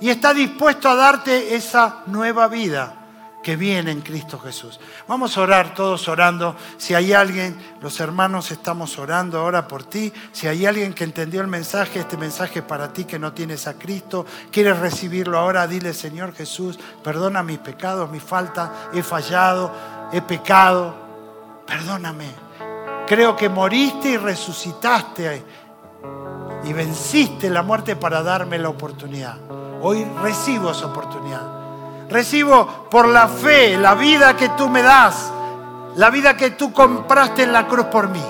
y 0.00 0.08
está 0.08 0.32
dispuesto 0.32 0.88
a 0.88 0.94
darte 0.94 1.54
esa 1.54 2.02
nueva 2.06 2.48
vida 2.48 3.01
que 3.42 3.56
viene 3.56 3.90
en 3.90 4.00
Cristo 4.00 4.38
Jesús. 4.38 4.78
Vamos 5.08 5.36
a 5.36 5.40
orar 5.42 5.74
todos 5.74 6.06
orando. 6.08 6.56
Si 6.76 6.94
hay 6.94 7.12
alguien, 7.12 7.56
los 7.80 7.98
hermanos 8.00 8.50
estamos 8.50 8.98
orando 8.98 9.38
ahora 9.38 9.66
por 9.66 9.84
ti. 9.84 10.12
Si 10.32 10.46
hay 10.46 10.64
alguien 10.64 10.94
que 10.94 11.04
entendió 11.04 11.40
el 11.40 11.48
mensaje, 11.48 12.00
este 12.00 12.16
mensaje 12.16 12.60
es 12.60 12.64
para 12.64 12.92
ti 12.92 13.04
que 13.04 13.18
no 13.18 13.32
tienes 13.32 13.66
a 13.66 13.74
Cristo, 13.74 14.24
quieres 14.50 14.78
recibirlo 14.78 15.38
ahora, 15.38 15.66
dile 15.66 15.92
Señor 15.92 16.34
Jesús, 16.34 16.78
perdona 17.02 17.42
mis 17.42 17.58
pecados, 17.58 18.10
mis 18.10 18.22
faltas, 18.22 18.70
he 18.92 19.02
fallado, 19.02 19.72
he 20.12 20.22
pecado, 20.22 20.94
perdóname. 21.66 22.30
Creo 23.06 23.36
que 23.36 23.48
moriste 23.48 24.10
y 24.10 24.16
resucitaste 24.16 25.44
y 26.64 26.72
venciste 26.72 27.50
la 27.50 27.62
muerte 27.62 27.96
para 27.96 28.22
darme 28.22 28.58
la 28.58 28.68
oportunidad. 28.68 29.36
Hoy 29.80 30.06
recibo 30.22 30.70
esa 30.70 30.86
oportunidad. 30.86 31.51
Recibo 32.12 32.86
por 32.90 33.08
la 33.08 33.26
fe 33.26 33.78
la 33.78 33.94
vida 33.94 34.36
que 34.36 34.50
tú 34.50 34.68
me 34.68 34.82
das, 34.82 35.32
la 35.96 36.10
vida 36.10 36.36
que 36.36 36.50
tú 36.50 36.70
compraste 36.72 37.44
en 37.44 37.52
la 37.52 37.66
cruz 37.66 37.86
por 37.86 38.08
mí. 38.08 38.22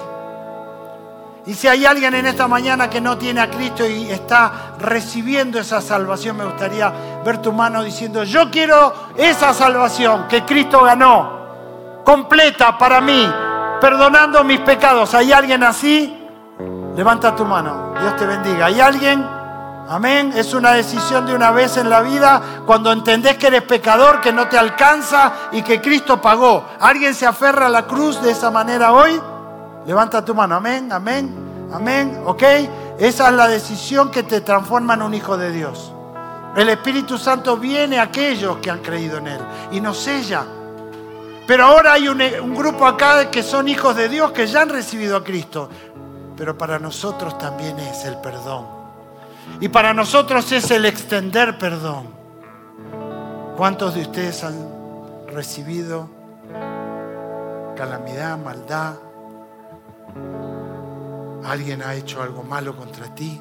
Y 1.47 1.55
si 1.55 1.67
hay 1.67 1.85
alguien 1.85 2.15
en 2.15 2.27
esta 2.27 2.47
mañana 2.47 2.89
que 2.89 3.01
no 3.01 3.19
tiene 3.19 3.41
a 3.41 3.51
Cristo 3.51 3.85
y 3.85 4.09
está 4.09 4.77
recibiendo 4.79 5.59
esa 5.59 5.81
salvación, 5.81 6.37
me 6.37 6.45
gustaría 6.45 6.93
ver 7.25 7.39
tu 7.39 7.53
mano 7.53 7.83
diciendo, 7.83 8.23
yo 8.23 8.49
quiero 8.49 8.95
esa 9.17 9.53
salvación 9.53 10.29
que 10.29 10.45
Cristo 10.45 10.85
ganó, 10.85 12.03
completa 12.05 12.79
para 12.79 13.01
mí, 13.01 13.29
perdonando 13.81 14.45
mis 14.45 14.61
pecados. 14.61 15.13
¿Hay 15.15 15.33
alguien 15.33 15.65
así? 15.65 16.17
Levanta 16.95 17.35
tu 17.35 17.45
mano. 17.45 17.95
Dios 18.01 18.15
te 18.17 18.27
bendiga. 18.27 18.67
¿Hay 18.67 18.81
alguien? 18.81 19.42
Amén. 19.93 20.33
Es 20.35 20.55
una 20.55 20.73
decisión 20.73 21.27
de 21.27 21.35
una 21.35 21.51
vez 21.51 21.77
en 21.77 21.91
la 21.91 22.01
vida 22.01 22.63
cuando 22.65 22.91
entendés 22.91 23.37
que 23.37 23.49
eres 23.49 23.61
pecador, 23.65 24.23
que 24.23 24.33
no 24.33 24.49
te 24.49 24.57
alcanza 24.57 25.51
y 25.53 25.61
que 25.61 25.83
Cristo 25.83 26.19
pagó. 26.19 26.65
¿Alguien 26.81 27.15
se 27.15 27.27
aferra 27.27 27.67
a 27.67 27.69
la 27.69 27.87
cruz 27.87 28.23
de 28.23 28.31
esa 28.31 28.51
manera 28.51 28.95
hoy? 28.95 29.21
Levanta 29.85 30.25
tu 30.25 30.35
mano. 30.35 30.55
Amén, 30.55 30.91
amén, 30.91 31.69
amén. 31.75 32.23
¿Ok? 32.25 32.43
Esa 32.99 33.29
es 33.29 33.35
la 33.35 33.47
decisión 33.47 34.11
que 34.11 34.23
te 34.23 34.41
transforma 34.41 34.95
en 34.95 35.03
un 35.03 35.13
hijo 35.13 35.37
de 35.37 35.53
Dios. 35.53 35.93
El 36.57 36.71
Espíritu 36.71 37.19
Santo 37.19 37.59
viene 37.59 37.99
a 37.99 38.05
aquellos 38.05 38.57
que 38.63 38.71
han 38.71 38.79
creído 38.79 39.19
en 39.19 39.27
Él 39.27 39.41
y 39.73 39.81
nos 39.83 39.99
sella. 39.99 40.43
Pero 41.47 41.67
ahora 41.67 41.93
hay 41.93 42.09
un, 42.09 42.23
un 42.23 42.55
grupo 42.55 42.87
acá 42.87 43.31
que 43.31 43.43
son 43.43 43.69
hijos 43.69 43.95
de 43.95 44.09
Dios 44.09 44.33
que 44.33 44.47
ya 44.47 44.63
han 44.63 44.71
recibido 44.71 45.19
a 45.19 45.23
Cristo. 45.23 45.69
Pero 46.35 46.57
para 46.57 46.79
nosotros 46.79 47.37
también 47.37 47.79
es 47.79 48.07
el 48.07 48.17
perdón. 48.17 48.82
Y 49.61 49.69
para 49.69 49.95
nosotros 49.95 50.51
es 50.53 50.71
el 50.71 50.85
extender 50.85 51.59
perdón. 51.59 52.09
¿Cuántos 53.57 53.95
de 53.95 54.03
ustedes 54.03 54.43
han 54.45 54.57
recibido 55.29 56.09
calamidad, 57.77 58.39
maldad? 58.39 58.95
¿Alguien 61.45 61.83
ha 61.83 61.95
hecho 61.95 62.23
algo 62.23 62.43
malo 62.43 62.77
contra 62.77 63.15
ti? 63.15 63.41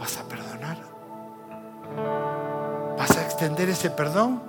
¿Vas 0.00 0.16
a 0.18 0.24
perdonar? 0.24 0.78
¿Vas 2.98 3.16
a 3.16 3.22
extender 3.22 3.68
ese 3.68 3.90
perdón? 3.90 4.42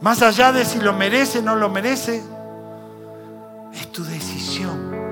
Más 0.00 0.22
allá 0.22 0.52
de 0.52 0.64
si 0.64 0.80
lo 0.80 0.92
merece 0.92 1.38
o 1.38 1.42
no 1.42 1.54
lo 1.54 1.68
merece, 1.68 2.22
es 3.72 3.92
tu 3.92 4.04
decisión 4.04 5.05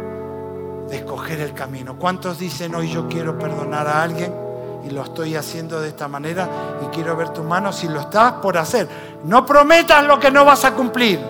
escoger 0.97 1.40
el 1.40 1.55
camino. 1.55 1.99
¿Cuántos 1.99 2.38
dicen 2.38 2.74
hoy 2.74 2.90
yo 2.90 3.09
quiero 3.09 3.38
perdonar 3.38 3.86
a 3.86 4.03
alguien 4.03 4.34
y 4.84 4.90
lo 4.90 5.03
estoy 5.03 5.36
haciendo 5.36 5.80
de 5.80 5.88
esta 5.88 6.09
manera 6.09 6.49
y 6.82 6.86
quiero 6.95 7.16
ver 7.16 7.30
tu 7.30 7.42
mano 7.42 7.72
si 7.72 7.88
lo 7.88 8.01
estás 8.01 8.34
por 8.34 8.57
hacer? 8.57 8.88
No 9.24 9.45
prometas 9.45 10.05
lo 10.05 10.18
que 10.18 10.30
no 10.30 10.45
vas 10.45 10.64
a 10.64 10.72
cumplir. 10.72 11.20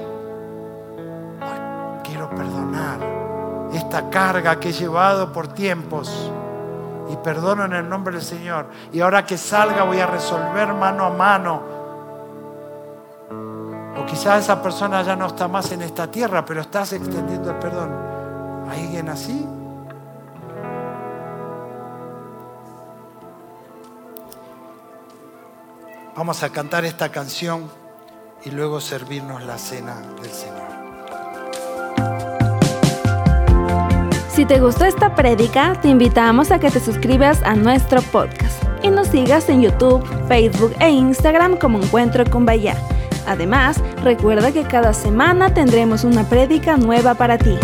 quiero 2.02 2.30
perdonar 2.30 2.98
esta 3.72 4.08
carga 4.08 4.60
que 4.60 4.68
he 4.70 4.72
llevado 4.72 5.32
por 5.32 5.48
tiempos 5.48 6.30
y 7.10 7.16
perdono 7.16 7.64
en 7.64 7.72
el 7.72 7.88
nombre 7.88 8.14
del 8.14 8.24
Señor. 8.24 8.66
Y 8.92 9.00
ahora 9.00 9.24
que 9.26 9.36
salga 9.36 9.84
voy 9.84 10.00
a 10.00 10.06
resolver 10.06 10.72
mano 10.72 11.04
a 11.04 11.10
mano. 11.10 11.62
O 13.96 14.06
quizás 14.06 14.44
esa 14.44 14.60
persona 14.60 15.02
ya 15.02 15.16
no 15.16 15.26
está 15.26 15.48
más 15.48 15.70
en 15.72 15.82
esta 15.82 16.10
tierra, 16.10 16.44
pero 16.44 16.60
estás 16.60 16.92
extendiendo 16.92 17.50
el 17.50 17.56
perdón. 17.56 17.90
¿Hay 18.68 18.84
alguien 18.84 19.08
así? 19.08 19.46
Vamos 26.16 26.44
a 26.44 26.50
cantar 26.50 26.84
esta 26.84 27.08
canción 27.08 27.68
y 28.44 28.52
luego 28.52 28.80
servirnos 28.80 29.42
la 29.42 29.58
cena 29.58 30.00
del 30.22 30.30
Señor. 30.30 30.64
Si 34.28 34.44
te 34.44 34.60
gustó 34.60 34.84
esta 34.84 35.16
prédica, 35.16 35.80
te 35.80 35.88
invitamos 35.88 36.52
a 36.52 36.60
que 36.60 36.70
te 36.70 36.78
suscribas 36.78 37.42
a 37.42 37.56
nuestro 37.56 38.00
podcast 38.00 38.62
y 38.84 38.90
nos 38.90 39.08
sigas 39.08 39.48
en 39.48 39.62
YouTube, 39.62 40.06
Facebook 40.28 40.72
e 40.78 40.88
Instagram 40.90 41.56
como 41.56 41.80
Encuentro 41.80 42.24
con 42.30 42.46
Bahía. 42.46 42.76
Además, 43.26 43.80
recuerda 44.04 44.52
que 44.52 44.62
cada 44.62 44.92
semana 44.92 45.52
tendremos 45.52 46.04
una 46.04 46.28
prédica 46.28 46.76
nueva 46.76 47.14
para 47.14 47.38
ti. 47.38 47.58